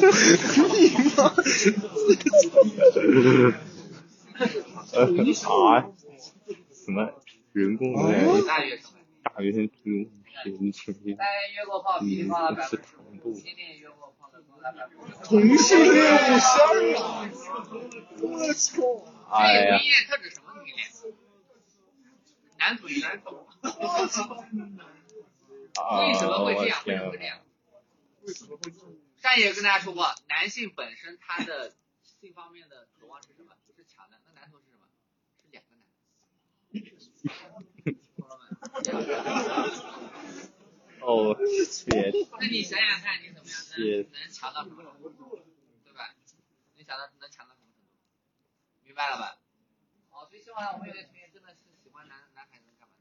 [5.14, 5.92] 你妈！
[6.72, 7.12] 什么
[7.52, 8.92] 人工的大学生。
[9.22, 9.40] 大
[11.04, 11.14] 学？
[11.14, 11.24] 大
[11.66, 12.80] 过炮，比例高达百分
[15.24, 16.04] 同性恋
[18.20, 18.80] 我操！
[19.30, 20.88] 哎呀同，性恋特指什么同性恋？
[22.58, 23.22] 男同性恋。
[23.62, 24.22] 我操！
[25.80, 26.82] 啊为什么会这样？
[26.84, 28.92] 为什么会这样？
[29.22, 33.54] 上一节跟大家说过，男性本身他的性方面的渴望是什么？
[33.76, 34.18] 是强的。
[34.26, 34.86] 那男同是什么？
[35.40, 35.98] 是两个男的。
[38.84, 39.70] 懂了吗？
[41.00, 41.36] 哦，
[41.88, 43.56] 天，那你想想看，你怎么样？
[43.78, 45.40] 能能强到什么程度？
[45.84, 46.14] 对吧？
[46.76, 47.96] 能强到能强到什么程度？
[48.84, 49.38] 明白了吧？
[50.10, 52.94] 哦，所以希望我们有些同学真的是喜欢男男孩子干嘛？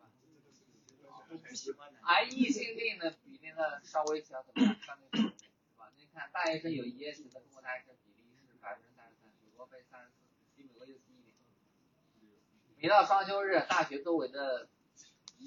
[0.00, 1.90] 那注意一下，是吧？
[2.02, 4.76] 而异性恋的比例呢，稍微小怎么样？
[4.82, 5.28] 相对是
[5.76, 5.90] 吧？
[5.96, 10.14] 你看大学生有一夜情的中国大学生比例是百分之三十三，美国被三十四，
[10.56, 11.34] 比美国又低一点。
[12.76, 14.68] 每到双休日，大学周围的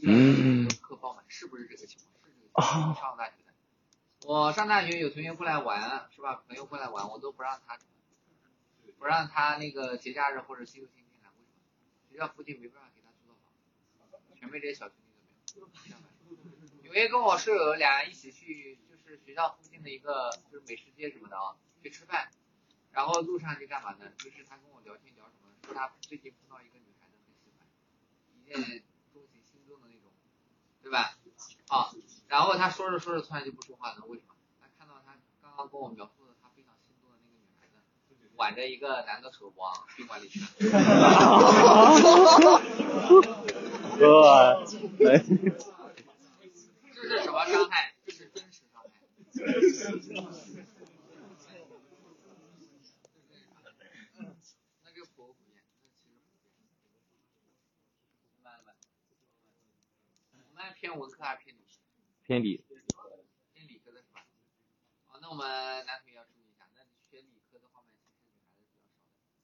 [0.03, 0.67] 嗯。
[0.81, 2.13] 课爆满，是不是这个情况？
[2.25, 2.95] 是这个情况。
[2.95, 3.53] 上大学的，
[4.25, 6.43] 我上大学有同学过来玩，是吧？
[6.47, 7.77] 朋友过来玩，我都不让他，
[8.97, 11.61] 不让他那个节假日或者星期六、星期天来，为什么？
[12.09, 13.51] 学校附近没办法给他租到房，
[14.39, 15.13] 全被这些小兄弟
[15.53, 15.99] 怎么样？
[16.83, 22.29] 有一天跟我舍友俩人一起去，就是学校附近的一个就是美食街什么的啊，去吃饭，
[22.91, 24.11] 然后路上去干嘛呢？
[24.17, 27.67] 就是他跟我聊天聊什么，说他最近碰到一个女孩子很喜欢，
[28.35, 28.83] 一见
[30.87, 31.17] 对吧？
[31.67, 31.91] 啊，
[32.29, 34.33] 然后他说着说着突然就不说话了，为什么？
[34.61, 37.73] 他看到他刚刚跟我描述的他非常心动的那个女孩子，
[38.37, 40.47] 挽着一个男的手往宾馆里去了。
[46.95, 47.93] 这是什么伤害？
[48.05, 48.89] 这是真实伤害。
[54.83, 55.63] 那这个普不普遍？
[55.83, 56.65] 那其实普遍。
[58.33, 58.71] 明白了吧？
[60.31, 61.67] 我们偏文科还是偏理科？
[62.23, 62.63] 偏理，
[63.53, 64.23] 偏理科的是吧？
[65.07, 67.95] 哦，那我们男同学要注意一下，那你学理科的方面，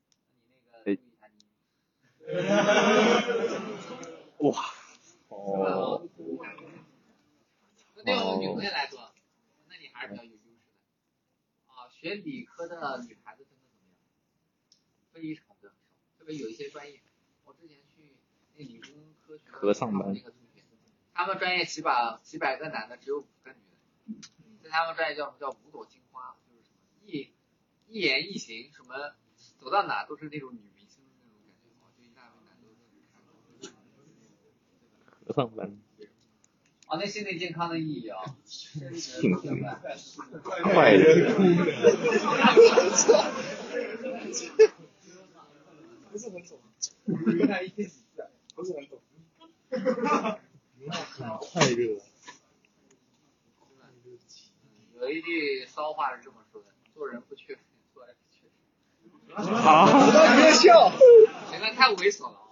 [0.08, 1.74] 其实女孩子比较少的。
[2.30, 2.54] 那你那
[3.50, 4.48] 个注意一下你。
[4.48, 4.54] 哇，
[5.30, 6.08] 哦，
[7.96, 9.12] 那对我们女同学来说，
[9.68, 11.74] 那你还是比较有优势的。
[11.74, 12.76] 啊，学理科的
[13.08, 13.98] 女孩子真的怎么样？
[15.12, 15.76] 非常的少，
[16.20, 17.02] 特别有一些专业，
[17.46, 18.18] 我之前去
[18.56, 20.14] 那理工科学科上班
[21.14, 23.78] 他们专业几百几百个男的，只有五个女的。
[24.64, 27.32] 在他们专业叫什么叫五朵金花，就是什么一
[27.88, 29.14] 一言一行，什么
[29.60, 33.76] 走到哪都是那种女明星的那种感觉，啊，就一大堆男的都是看。
[35.28, 35.78] 和尚班，
[36.88, 39.42] 啊，那心理健康的意义啊，深幸福
[40.64, 41.06] 快乐，
[46.12, 46.60] 不是很懂，
[47.38, 48.28] 原来一天几次啊？
[48.56, 49.00] 不是很懂。
[50.90, 52.02] 太热了。
[54.96, 58.52] 有一句骚话是这么说的：做人不缺水，做爱不缺时。
[59.36, 59.86] 好，
[60.38, 60.92] 别笑。
[61.52, 62.50] 你们太猥琐了啊！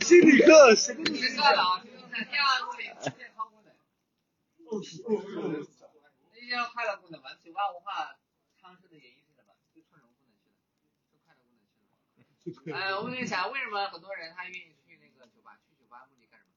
[0.00, 2.84] 心理课，心理是这的啊，就是在天安物理
[3.18, 3.74] 健康功能，
[6.32, 8.16] 那些快乐功能嘛，酒吧文化
[8.60, 9.52] 昌盛的原因是什么？
[9.74, 10.56] 就冲什么功能去的？
[11.12, 12.76] 就快乐功能去的。
[12.76, 15.58] 哎，我跟你讲，为什么很多人他愿意去那个酒吧？
[15.66, 16.56] 去酒吧目的干什么？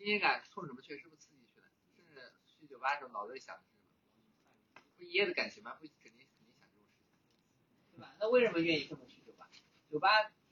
[0.00, 0.96] 新鲜感冲什么去？
[0.96, 1.66] 是不是刺激去的？
[2.48, 3.82] 是去酒吧的时候脑子里想的是什么？
[4.96, 5.74] 不一夜的感情吗？
[5.74, 7.04] 不肯定肯定想这种事情，
[7.98, 8.16] 对吧？
[8.18, 9.46] 那为什么愿意这么去酒吧？
[9.90, 10.08] 酒吧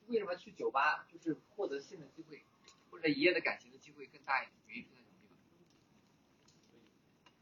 [0.08, 2.44] 为什么去酒吧就是获得性的机会
[2.90, 4.58] 或者一夜的感情的机会更大一点？
[4.66, 5.40] 原因是在什么地方？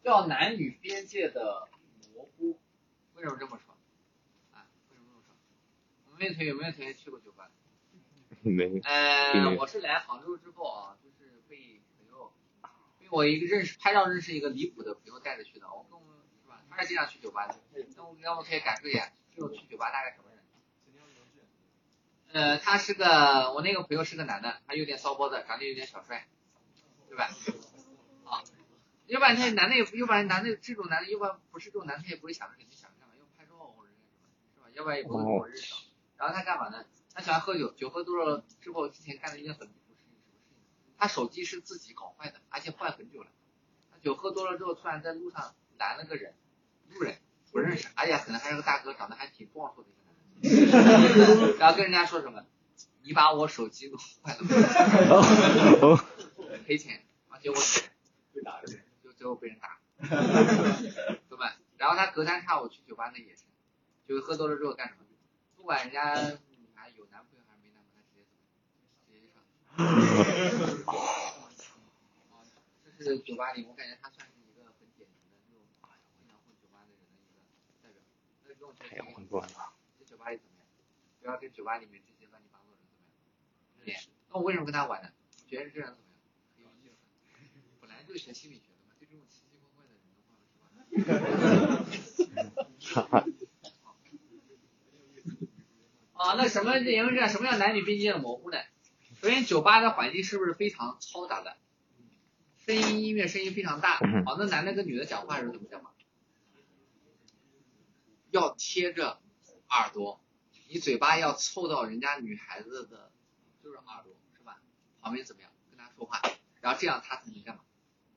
[0.01, 1.69] 叫男女边界的
[2.15, 2.61] 模糊。
[3.17, 3.75] 为什么这么说？
[4.53, 5.35] 啊，为什么这么说？
[6.07, 7.51] 我们同学有没有同学去过酒吧？
[8.43, 10.97] 没，呃，我是来杭州之后啊，
[13.11, 15.67] 我一个认识拍照认识一个离谱的朋友带着去的。
[15.69, 16.63] 我跟我们是吧？
[16.71, 17.57] 他是经常去酒吧的，
[17.97, 20.37] 那我那我可以感受一下，这种去酒吧大概什么人？
[22.33, 26.29] 呃，他是个我那个朋友是个男的，他有点骚包的，长得有点小帅，
[27.09, 27.31] 对吧？
[28.25, 28.43] 啊，
[29.07, 34.69] 要不然他男的也，要不然男的这种男的，要不然不是这种男的，他也不会想着肯定想着干嘛，要拍照或者干什么，是吧？
[34.75, 35.75] 要不然也不会跟我认识。
[36.19, 36.85] 然后他干嘛呢？
[37.15, 39.71] 他喜欢喝酒，酒喝多了之后，之前干的一件很
[40.99, 43.29] 他手机是自己搞坏的，而且坏很久了。
[43.91, 46.35] 他酒喝多了之后，突然在路上拦了个人，
[46.89, 47.19] 路人
[47.51, 49.99] 不认识，而且可能还是个大哥，长得还挺壮硕的一个
[50.49, 51.57] 男的。
[51.59, 52.45] 然后跟人家说什么？
[53.03, 54.41] 你把我手机弄坏了，
[56.67, 57.55] 赔钱，而且我
[58.35, 58.67] 被打的。
[59.05, 59.79] 就最后被人打，
[61.29, 61.57] 对吧？
[61.77, 63.45] 然后他隔三差五去酒吧那也是，
[64.09, 65.05] 就是喝多了之后干什么？
[65.55, 66.15] 不管人家
[66.51, 68.35] 女孩有男朋友还是没男朋友，他直接走，
[69.07, 69.29] 直接
[69.79, 69.83] 就
[71.57, 71.77] 上。
[72.31, 72.41] 啊，
[72.99, 75.63] 这是酒吧里，我感觉他算是一个很典型的这种
[76.17, 77.37] 经常混酒吧的人的一个
[77.83, 78.01] 代表。
[78.45, 79.73] 那这种太混乱了。
[79.99, 80.67] 在酒吧里怎么样？
[81.21, 82.87] 不要跟酒吧里面这些乱七八糟的人
[83.77, 84.01] 怎么样？
[84.31, 85.11] 那我为什么跟他玩呢？
[85.45, 86.17] 我觉得这人怎么样？
[86.57, 86.97] 很有意思。
[87.81, 90.17] 本来就是学心理学的嘛，对这种奇奇怪怪的人的
[90.57, 91.85] 话，
[92.81, 93.25] 是吧？
[96.15, 97.29] 啊，那什么言为这？
[97.29, 98.59] 什么叫男女边界的模糊呢？
[99.27, 101.57] 首先，酒吧的环境是不是非常嘈杂的？
[102.65, 103.97] 声音、音乐声音非常大。
[104.25, 105.93] 好，那男的跟女的讲话的时候怎么讲话？
[108.31, 109.21] 要贴着
[109.69, 110.25] 耳朵，
[110.69, 113.11] 你嘴巴要凑到人家女孩子的，
[113.65, 114.63] 就是耳朵，是吧？
[115.01, 115.51] 旁边怎么样？
[115.71, 116.23] 跟她说话，
[116.61, 117.63] 然后这样她才能干嘛？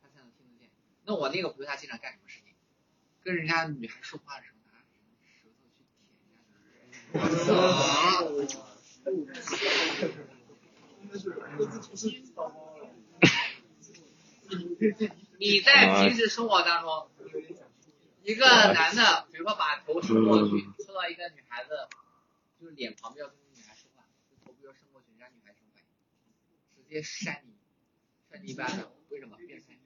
[0.04, 0.70] 她才能听得见。
[1.06, 2.54] 那我那个朋友他经常干什么事情？
[3.24, 5.52] 跟人家女孩说话的时候，拿舌头去舔
[9.16, 9.40] 人家
[10.02, 10.39] 的耳
[15.40, 17.10] 你在平时生活当中，
[18.24, 21.88] 一个男的，比如说把头伸过去，凑到一个女孩子，
[22.60, 24.04] 就是脸旁边要跟女孩说话，
[24.46, 26.84] 头不要伸过去，让女孩什么反应？
[26.84, 27.54] 直接扇你，
[28.32, 29.38] 扇你一巴掌，为什么？
[29.38, 29.80] 变态。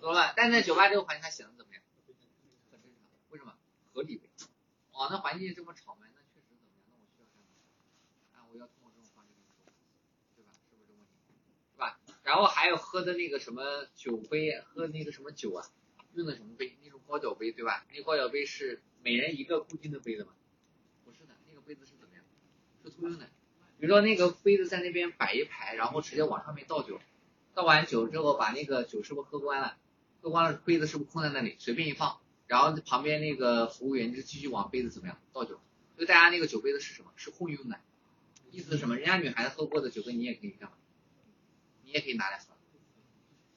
[0.00, 0.32] 懂了吧？
[0.36, 1.82] 但在酒吧这个环境，他显得怎么样？
[2.70, 3.54] 很正常，为什么？
[3.92, 4.28] 合理呗。
[4.92, 6.82] 哦，那环境这么吵闷，那确实怎么样？
[6.88, 7.46] 那我需要干嘛？
[8.34, 9.72] 啊，我要通过这种方式跟你说话，
[10.34, 10.52] 对吧？
[10.52, 11.12] 是不是这个问题？
[11.74, 11.98] 是吧？
[12.22, 15.66] 然后还有喝的那个什么酒杯，喝的那个什么酒啊，
[16.14, 16.76] 用的什么杯？
[16.84, 17.84] 那种高脚杯，对吧？
[17.92, 20.32] 那高脚杯是每人一个固定的杯子吗？
[21.04, 22.24] 不是的，那个杯子是怎么样？
[22.84, 23.26] 是通用的。
[23.78, 27.00] 比如说那个杯子在那边摆一排，然后直接往上面倒酒，
[27.54, 29.76] 倒完酒之后把那个酒是不是喝光了？
[30.20, 31.56] 喝光了，杯子是不是空在那里？
[31.58, 35.60] 随便一放，然后旁边那个服务员就继续往杯子怎么样倒酒？
[35.98, 37.10] 就大家那个酒杯子是什么？
[37.16, 37.80] 是共用的。
[38.52, 38.94] 意思是什么？
[38.94, 40.76] 人家女孩子喝过的酒杯你也可以干嘛？
[41.92, 42.46] 你也可以拿来喝，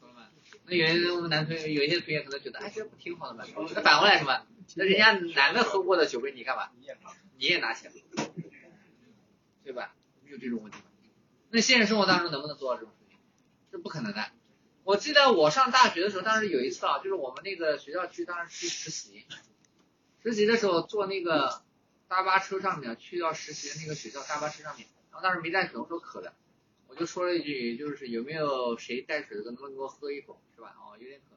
[0.02, 0.28] 懂了吗？
[0.66, 3.46] 那有些我们男同学，有一些同学可能觉得，哎，这不挺好的吗？
[3.74, 4.46] 那反过来什么？
[4.76, 6.70] 那人家男的喝过的酒杯你干嘛？
[7.38, 7.94] 你也拿起来，
[9.64, 9.96] 对吧？
[10.26, 10.84] 有这种问题吗？
[11.50, 13.18] 那现实生活当中能不能做到这种事情？
[13.72, 14.32] 这不可能的。
[14.84, 19.26] 我记得我上大学的时候，当时有一次啊，就是我们那个学校去当时去实习，
[20.22, 21.64] 实习的时候坐那个
[22.10, 26.34] 大巴车上面去到实习的那个学校大巴车上面，然后当时没带水，我说渴了，
[26.96, 30.74] 我就说了一句，就是有没有谁带水的，能不能给我喝一口，是吧？
[30.80, 31.36] 哦，有点渴。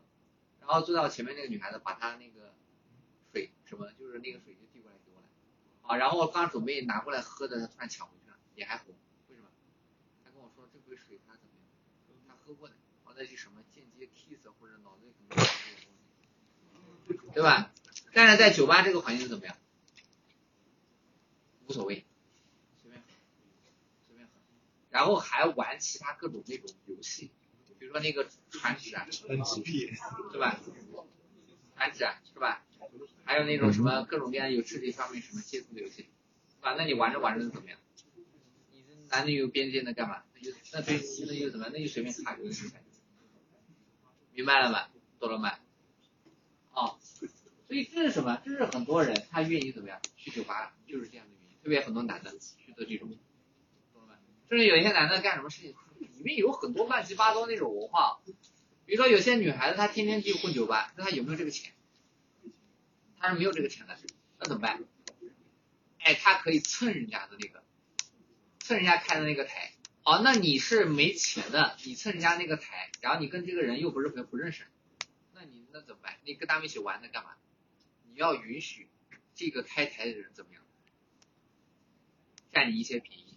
[0.60, 2.54] 然后坐到前面那个女孩子把她那个
[3.32, 5.26] 水什么，就是那个水就递过来给我了，
[5.82, 8.94] 啊，然后我刚准备拿过来喝的，她突然抢回去了，脸还红，
[9.28, 9.48] 为什么？
[10.24, 11.66] 她跟我说这杯水她怎么样？
[12.28, 12.74] 她喝过的。
[13.16, 15.90] 那是什么间接 kiss 或者脑子里可能有这个
[17.08, 17.72] 东西，对吧？
[18.12, 19.56] 但是在酒吧这个环境怎么样？
[21.66, 22.06] 无所谓，
[24.98, 27.30] 然后还玩其他各种那种游戏，
[27.78, 29.96] 比如说那个传纸啊，NGP，
[30.32, 30.58] 对吧？
[31.76, 32.64] 传纸啊，是吧？
[33.24, 36.74] 还有那种什么各种各样有肢体上面什么接触的游戏，是吧？
[36.76, 37.78] 那你玩着玩着怎么样？
[38.72, 40.24] 你这男女有边界那干嘛？
[40.34, 40.96] 那就那对
[41.28, 41.72] 那就怎么样？
[41.72, 42.50] 那就随便插一个
[44.32, 44.88] 明白了吗？
[45.20, 45.52] 懂了吗？
[46.72, 46.98] 哦，
[47.68, 48.42] 所以这是什么？
[48.44, 51.56] 这是很多人他愿意怎么样去酒吧，就是这样的原因。
[51.62, 53.16] 特别很多男的去做这种，
[54.48, 54.66] 就是？
[54.66, 58.20] 有一些男的干什么事情，里面有很多乱七八糟那种文化。
[58.86, 61.72] 比如说有些女孩子她天天去混酒吧，那她有没有这个钱？
[63.18, 63.98] 她是没有这个钱的，
[64.38, 64.82] 那怎么办？
[65.98, 67.62] 哎，她可以蹭人家的那个，
[68.60, 69.72] 蹭人家开的那个台。
[70.04, 74.66] 哦，那你是没钱的，你蹭人家那个台，然后你跟这个人又不是朋友，不认识，
[75.34, 76.16] 那你那怎么办？
[76.24, 77.32] 你跟他们一起玩那干嘛？
[78.08, 78.88] 你要允许
[79.34, 80.62] 这个开台的人怎么样，
[82.52, 83.27] 占你一些便宜，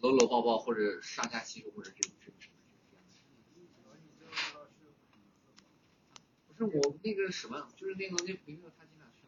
[0.00, 2.54] 搂搂抱抱或者上下其手或者这种这种什么
[4.18, 4.70] 这样的。
[6.48, 9.24] 不是我那个什么，就是那个那朋友他经常去，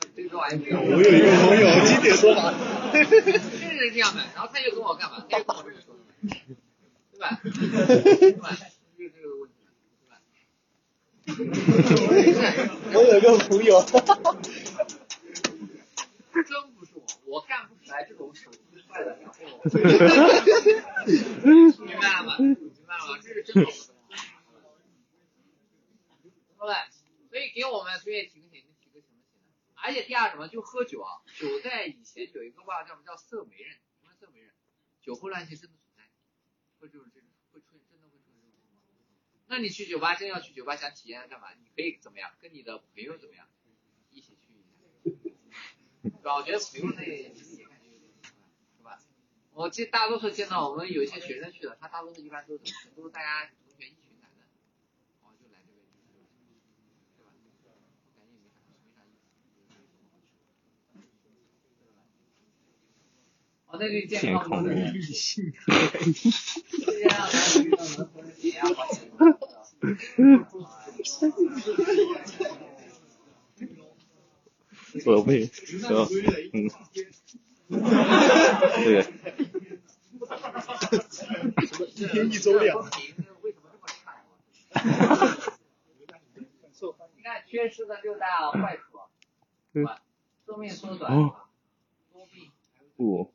[0.00, 0.78] 他对这玩意没有。
[0.80, 2.52] 我有一个朋友，经典说法，
[2.92, 3.22] 真是
[3.92, 5.26] 这样的，然后他又跟我干嘛？
[5.28, 5.94] 他又跟我这个说，
[7.12, 7.40] 对吧？
[7.42, 8.50] 对吧？
[8.96, 9.54] 就是这个问题，
[10.00, 10.12] 对吧？
[12.94, 13.82] 我有一个朋友，
[16.32, 18.58] 真不是我，我干不出来这种手机
[21.84, 22.38] 明白了吗？
[22.38, 22.54] 明
[22.86, 23.18] 白了吗？
[23.20, 23.70] 这是真的。
[26.66, 26.74] 对？
[27.28, 29.50] 所以给我们所以提个醒，提个什么醒呢？
[29.74, 34.54] 而且第二什么，就喝酒啊，酒在以前有一个话叫什么叫色媒人，什么色媒人？
[35.02, 36.08] 酒后乱性真的存在，
[36.78, 38.94] 会这种这种会出现，真的会出现这种情况。
[39.48, 41.52] 那你去酒吧，真要去酒吧想体验干嘛？
[41.54, 42.30] 你可以怎么样？
[42.40, 43.46] 跟你的朋友怎么样？
[44.10, 44.78] 一起去一下，
[46.04, 46.36] 是吧？
[46.36, 47.02] 我觉得朋友那？
[49.54, 52.64] 我记大多数见到我们有一些学生去的，他大多数一般都是？
[52.96, 54.44] 都是大家同学一群男的，
[55.22, 57.24] 哦就来这边去，对吧？
[57.24, 60.10] 我感觉也没啥没啥意思。
[63.66, 65.52] 哦，那对健康不是理性，
[66.68, 69.38] 世界上哪有遇到能同时解压保险的？
[75.06, 75.50] 我为
[75.88, 76.08] 呃
[76.52, 76.70] 嗯，
[78.84, 79.04] 对，
[81.94, 82.78] 一天一周两，
[83.42, 84.16] 为什么这么差？
[87.16, 88.98] 你看缺失的六大坏处，
[89.72, 90.02] 是吧？
[90.46, 91.10] 寿命缩短，
[92.96, 93.32] 不，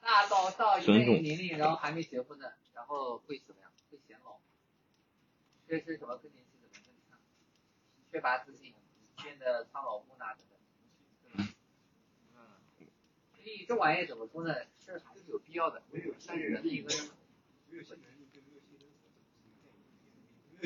[0.00, 3.70] 大到到一定年龄，然后还没结婚的，然后会怎么样？
[3.90, 4.38] 会显老，
[5.68, 7.18] 缺失什么更年期怎么更差？
[8.10, 8.74] 缺乏自信，
[9.22, 10.34] 变得苍老木讷
[13.42, 14.54] 所以这玩意怎么说呢？
[14.86, 15.82] 这还是有必要的，
[16.26, 16.88] 但是人的一个
[17.70, 17.84] 没有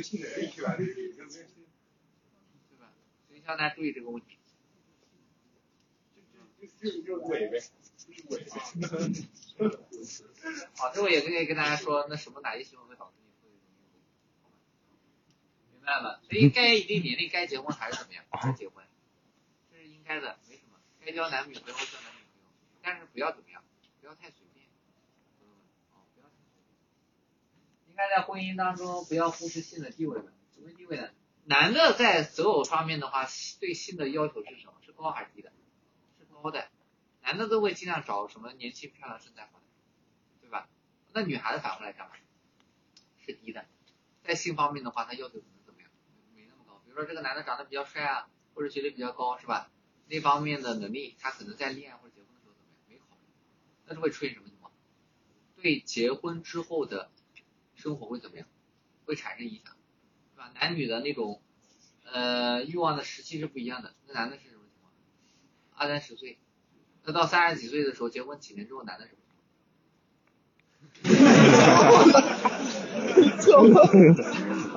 [0.03, 0.87] 信的人去吧，对
[2.79, 2.93] 吧？
[3.29, 4.39] 所以希望大家注意这个问题。
[6.79, 7.61] 就就就伪呗，
[7.97, 8.51] 就是伪呗。
[10.77, 13.61] 好，这我也可以跟大家说，那什么哪些行为会导致你会容易
[14.43, 14.53] 婚？
[15.73, 16.21] 明白了吗？
[16.29, 18.23] 所以该一定年龄该结婚还是怎么样？
[18.31, 18.85] 该结婚，
[19.73, 20.79] 这是应该的，没什么。
[21.01, 22.16] 该交男女朋友交男女朋友，
[22.87, 23.65] 但是不要怎么样，
[24.01, 24.65] 不要太随便，
[25.43, 25.51] 嗯，
[25.93, 26.79] 哦，不要太随便。
[27.89, 31.11] 应该在婚姻当中不要忽视性的地位的，什么地位呢？
[31.47, 33.27] 男的在择偶方面的话，
[33.59, 34.75] 对性的要求是什么？
[34.85, 35.51] 是高还是低的？
[36.17, 36.69] 是高的。
[37.23, 39.65] 男的都会尽量找什么年轻漂亮身材好的，
[40.41, 40.69] 对吧？
[41.13, 42.15] 那女孩子反过来干嘛？
[43.27, 43.67] 是低的。
[44.23, 45.91] 在性方面的话，他要求可能怎么样？
[46.37, 46.81] 没那么高。
[46.85, 49.73] 比如说这个男的长得比较帅啊，或者学历比较高，是吧？
[50.09, 52.79] 那方面的能力，他可能在恋爱或者结婚的时候怎么样？
[52.89, 53.27] 没考虑，
[53.87, 54.73] 那就会出现什么情况？
[55.63, 57.11] 对结婚之后的
[57.75, 58.47] 生活会怎么样？
[59.05, 59.75] 会产生影响，
[60.35, 60.51] 对吧？
[60.55, 61.41] 男女的那种
[62.05, 63.95] 呃欲望的时期是不一样的。
[64.07, 64.93] 那男的是什么情况？
[65.75, 66.39] 二三十岁，
[67.05, 69.37] 那到三十几岁的时候，结婚几年之后，男的什么情况？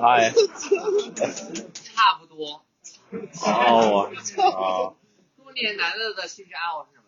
[0.02, 0.30] 哎，
[1.74, 2.64] 差不多。
[3.42, 4.96] 哦，我操，
[5.36, 6.99] 中年男的的兴趣爱好是什么？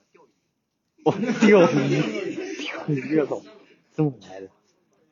[1.40, 1.76] 钓鱼。
[2.02, 3.44] 我钓鱼，你这种
[3.92, 4.48] 这么来的，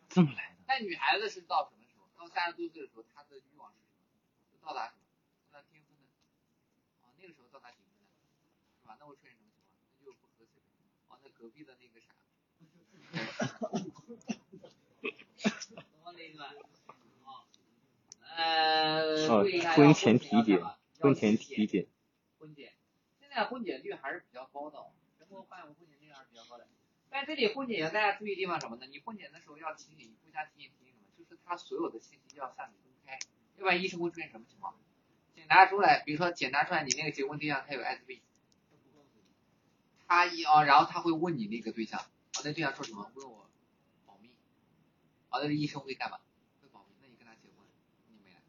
[0.09, 2.07] 这么来的，但女孩子是到什么时候？
[2.19, 3.99] 到三十多岁的时候，她的欲望是什么？
[4.53, 5.01] 就到达什么？
[5.53, 6.05] 到达巅峰的。
[7.03, 8.09] 啊，那个时候到达顶峰的，
[8.83, 8.97] 是吧？
[9.01, 9.75] 那会出现什么情况？
[9.99, 10.65] 那就不合适了。
[11.09, 12.15] 啊，那隔壁的那个啥，
[15.75, 16.55] 懂我的意思吧？
[17.25, 17.29] 啊，
[18.37, 20.63] 呃，呃，哦对呀，婚要前体检
[21.01, 21.87] 婚前要体检，
[22.39, 22.73] 婚检，
[23.19, 24.79] 现在婚检率还是比较高的
[25.31, 26.67] 哦，全国患有婚检率还是比较高的。
[27.09, 28.87] 但这里婚检大家注意地方什么呢？
[28.87, 31.07] 你婚检的时候要提醒，互相提醒提醒什么？
[31.17, 33.19] 就是他所有的信息要向你公开，
[33.57, 34.77] 要不然医生会出现什么情况？
[35.35, 38.21] 检查出来，比如说检查出来你那个结婚对象他有艾滋病，
[40.07, 42.07] 他一啊，然后他会问你那个对象，啊，
[42.45, 43.11] 那对象说什么？
[43.15, 43.49] 问我
[44.07, 44.31] 保密，
[45.29, 46.19] 啊，那个医生会干嘛？
[46.61, 47.67] 会保密，那你跟他结婚，
[48.09, 48.43] 你没来。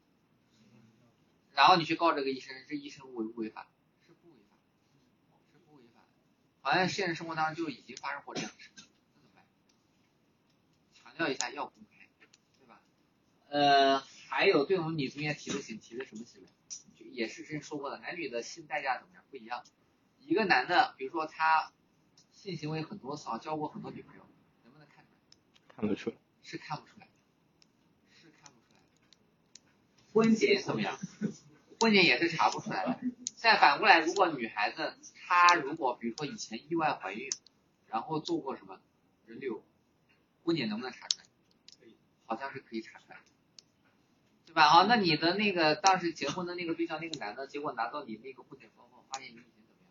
[1.54, 3.68] 然后你去告这个医生，这医生违不违法？
[4.06, 4.56] 是不违法，
[5.52, 6.06] 是不违法的。
[6.62, 9.44] 好像现实生活当中就已经发生过这样的事情，那怎么办？
[10.94, 12.08] 强调一下要公开，
[12.58, 12.80] 对吧？
[13.48, 16.46] 呃，还有对我们女同学提的醒提的什么行为？
[16.96, 19.62] 就也是之前说过的，男女的性代价怎么样不一样。
[20.20, 21.72] 一个男的，比如说他
[22.32, 24.26] 性行为很多次啊，交过很多女朋友，
[24.64, 25.74] 能不能看出来？
[25.76, 26.16] 看不出来。
[26.44, 27.08] 是看不出来，
[28.10, 30.12] 是看不出来的。
[30.12, 30.98] 婚检怎么样？
[31.80, 33.00] 婚检也是查不出来的。
[33.42, 37.28] 再反过来，如果女孩子她如果比如说以前意外怀孕，
[37.88, 38.78] 然后做过什么
[39.26, 39.64] 人流，
[40.44, 41.24] 婚检能不能查出来？
[42.24, 43.16] 好像是可以查出来，
[44.46, 44.62] 对吧？
[44.66, 49.88] 啊，那你的那个当时结婚的那个对象那个男的，结果拿到你那个婚检报告，发现你以前怎么样？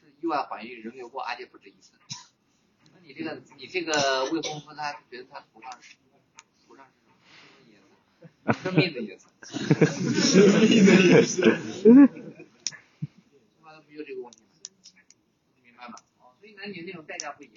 [0.00, 1.92] 是意外怀孕，人流过，而且不止一次。
[2.92, 5.94] 那你这个你这个未婚夫他觉得他头上是
[6.66, 7.14] 头上是什么
[7.70, 8.52] 颜色？
[8.64, 11.46] 生命的颜色，神秘的颜色
[13.62, 14.48] 妈的不就这个问题吗？
[15.56, 15.94] 你明白吗？
[16.62, 17.54] 哦，所以男女那种代价不一样。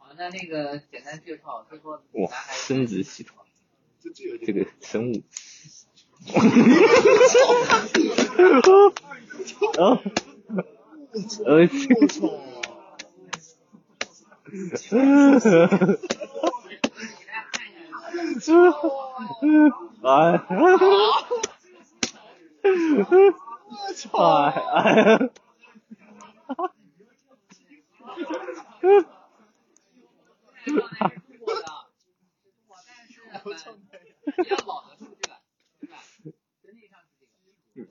[0.00, 3.36] 哦，那那个简单介绍，他说哇男孩，子生殖系统
[4.44, 5.22] 这个生物。
[9.78, 10.02] 哦，
[11.44, 11.66] 呃，我
[12.08, 12.16] 操！
[14.48, 14.56] 你
[17.26, 17.82] 来看一下，
[20.02, 20.46] 啊，
[23.78, 24.18] 我操！
[24.72, 25.18] 哎，
[30.64, 31.62] 这个刚才是中国的，
[33.08, 33.78] 是中国，但是很
[34.36, 35.38] 比较老的数据了，
[35.80, 35.96] 对吧？
[36.02, 36.32] 实
[36.74, 37.06] 际上是
[37.74, 37.86] 这个。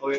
[0.00, 0.18] 我这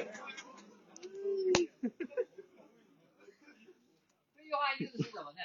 [4.44, 5.40] 句话意思是什么呢？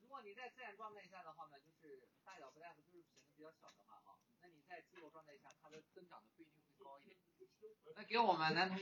[0.00, 7.16] 如果你在自然状态下的话呢，就是大小不大，就是显得比较小的话啊，那你在自由状态下，它的增长的不一定会高一点。
[7.94, 8.18] 那给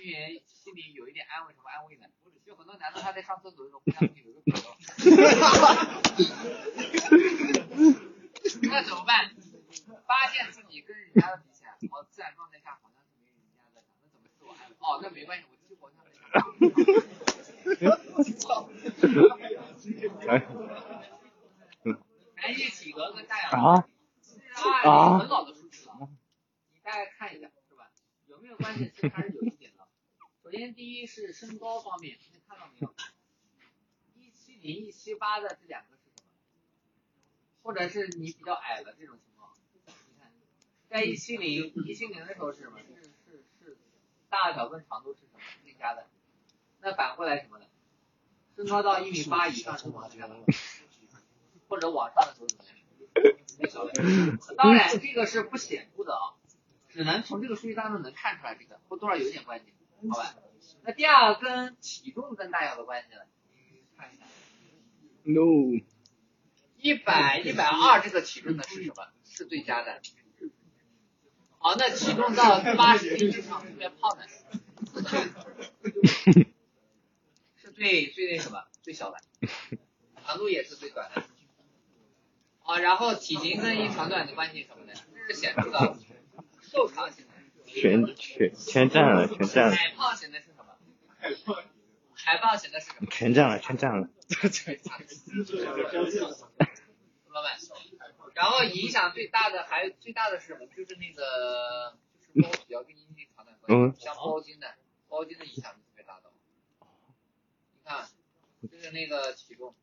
[0.02, 2.08] 我们男同学心里有一点安慰，什么安慰呢？
[2.44, 4.76] 就很多男的他在上厕所的时候互相 会有一个比较，
[8.62, 9.32] 那怎么办？
[10.04, 14.74] 发现自己跟人家的比起来，哦，自然状态下好像是没人家的强，那怎么自我安慰？
[14.80, 16.18] 哦，那没关系，我激活一下那个。
[20.26, 20.44] 哎，
[22.42, 23.86] 男性体格跟大小啊
[24.20, 24.40] 是
[24.88, 26.08] 啊，很老的数据了，
[26.72, 27.88] 你大概看一下是吧？
[28.26, 28.90] 有没有关系？
[28.94, 29.86] 其实还是有一点的。
[30.42, 32.94] 首先，第一是身高方面，你看到没有？
[34.16, 36.28] 一七零、一七八的这两个是什么？
[37.62, 40.30] 或者是你比较矮的这种情况，你看，
[40.92, 42.78] 在一七零、一七零的时候是什么？
[42.78, 43.78] 是是是
[44.28, 46.06] 大小跟长度是什么增加的？
[46.82, 47.64] 那反过来什么呢？
[48.54, 50.36] 身高到一米八以上是往下的，
[51.66, 52.64] 或者往上的时候怎么
[54.36, 54.38] 样？
[54.58, 56.36] 当然，这个是不显著的啊，
[56.90, 59.72] 只能从这个数据当中能看出来这个，或多少有点关系，
[60.10, 60.34] 好吧？
[60.82, 63.22] 那第二跟体重跟大小的关系呢？
[63.96, 64.24] 看一下
[65.24, 65.80] ，，no，
[66.76, 69.08] 一百一百二这个体重的是什么？
[69.24, 69.98] 是最佳的。
[71.62, 74.26] 好，那体重到八十斤以上特别胖的，
[77.56, 79.18] 是最最那什么最小的，
[80.26, 81.22] 长度也是最短的。
[82.64, 84.92] 啊，然后体型跟一长短的关系什么的，
[85.28, 85.96] 这是显著的。
[86.60, 87.32] 瘦长型的，
[87.64, 90.76] 全全全占了，全占了，海胖型的是什么？
[92.14, 93.06] 海胖型的是什么？
[93.08, 94.08] 全占了，全占了。
[97.28, 97.56] 老板，
[98.34, 100.66] 然后影响最大的还最大的是什么？
[100.66, 104.74] 就是那个就是包比较跟阴茎长短关嗯系，像包茎的，
[105.08, 106.30] 包茎的影响是特别大的。
[107.74, 108.08] 你看，
[108.70, 109.74] 就是那个体重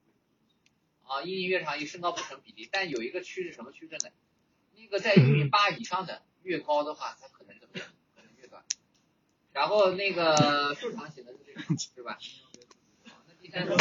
[1.04, 4.10] 啊，阴茎越长与身高不成比例，但有一个趋势什么趋势呢？
[4.76, 7.88] 那个在一米八以上的越高的话，它可能怎么样？
[8.16, 8.64] 可能越短。
[9.52, 12.18] 然后那个瘦长型的是这个，是吧？
[13.08, 13.78] 好那第三种。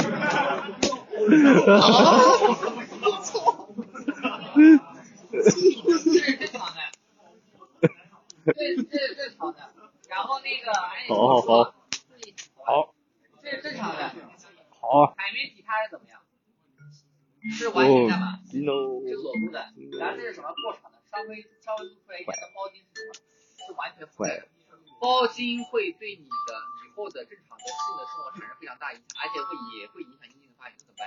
[5.30, 6.80] 这是正常的，
[8.46, 8.52] 这
[8.82, 9.58] 这是正常的。
[10.08, 10.72] 然后那个
[11.08, 11.42] 好好。
[11.42, 11.74] 好，
[12.64, 12.94] 好，
[13.42, 14.14] 这是正常的。
[14.80, 16.20] 好，海绵体它是怎么样？
[17.50, 18.40] 是完全干嘛？
[18.50, 19.72] 是裸露的。
[19.98, 20.98] 然后这是什么过程呢？
[21.10, 23.14] 稍微稍微露出来一点的包茎是什么？
[23.66, 24.48] 是完全覆盖的。
[25.00, 26.50] 包茎会对你的
[26.84, 31.06] 以后的正常的性的生活产生非常大影响，而且会也会影响阴茎的发育，怎么办？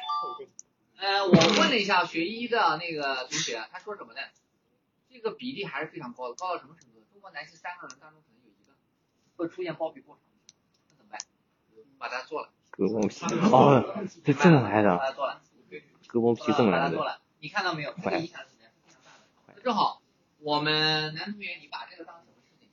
[1.01, 4.19] 呃，我问了一下学医的那个同学，他说什么呢？
[5.09, 7.03] 这个比例还是非常高的，高到什么程度？
[7.11, 8.77] 中国男性三个人当中可能有一个
[9.35, 10.23] 会出现包皮过长，
[10.89, 11.19] 那怎么办？
[11.97, 12.49] 把它做了。
[12.69, 15.41] 割包皮， 哦，这这么来的，把它做了。
[16.05, 17.91] 割包皮这么来的，把它做了，你看到没有？
[18.03, 18.71] 这个影响是非常
[19.03, 19.61] 大的。
[19.63, 20.03] 正好
[20.37, 22.69] 我们男同学，你把这个当什么事情？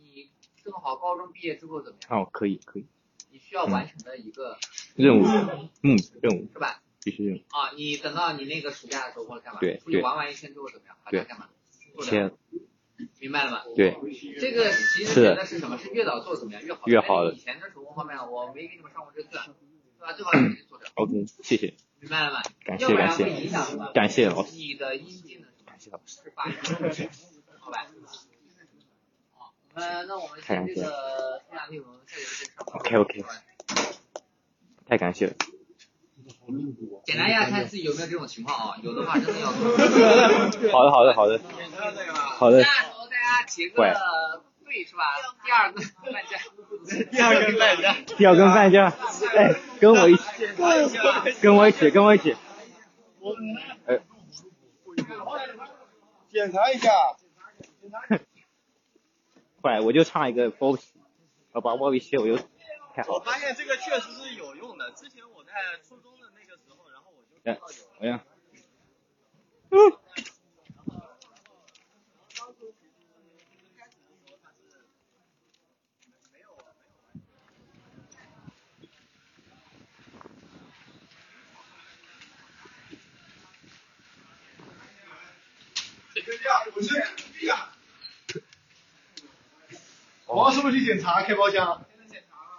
[0.00, 0.30] 你
[0.64, 2.22] 正好高中毕业之后怎么样？
[2.22, 2.86] 哦，可以可以，
[3.30, 4.56] 你需要完成的一个
[4.96, 5.24] 任务，
[5.82, 6.80] 嗯，任务是吧？
[7.04, 9.60] 必须用，啊，你等到你那个暑假的时候或者干嘛？
[9.60, 10.96] 对出去玩完一圈之后怎么样？
[11.04, 11.48] 把它对干嘛？
[11.94, 12.32] 做切了，
[13.20, 13.62] 明白了吗？
[13.76, 13.96] 对，
[14.40, 15.76] 这个其实是觉得是什么？
[15.78, 16.80] 是越早做怎么样越好？
[16.86, 20.12] 越好的以前的时候方面我没给你们上过这课，对吧？
[20.14, 22.42] 最好自己做掉，OK，谢谢，明白了吗？
[22.64, 23.24] 感谢感谢？
[23.94, 25.48] 感谢老师，你的阴茎的？
[25.66, 26.20] 感谢老师，
[27.58, 27.86] 好吧？
[29.36, 32.24] 好，我们那我们先这个分享内容，下节
[32.56, 32.80] 课上。
[32.80, 33.24] OK，OK
[34.86, 35.34] 太感谢了，
[37.04, 39.70] 检查一下看自己有没有这种情况啊， 有的话真的要做。
[40.72, 41.40] 好的好的好的。
[42.38, 45.02] 好的那，时候大家结个对是吧？
[45.44, 45.80] 第二个
[46.12, 46.38] 半价，
[47.12, 48.92] 第二根半价，第二根半价，
[49.36, 50.22] 哎，跟我一起，
[51.40, 52.36] 跟我一起，跟我一起，
[53.86, 54.00] 哎，
[56.32, 56.90] 检查一下。
[59.60, 60.82] 快，我就差一个包皮，
[61.52, 62.36] 我把包皮切，我就。
[62.94, 64.90] 太好了，我发现这个确实是有用的。
[64.92, 65.50] 之前我在
[65.82, 66.13] 初中
[67.44, 68.20] 候，然后我就哎，
[86.74, 86.80] 我
[87.46, 87.70] 呀，
[90.26, 91.84] 王是不是去检查开包厢？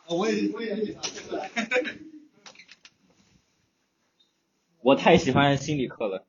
[0.07, 1.05] 我也我也检查。
[4.85, 6.27] 我太喜欢心理课了。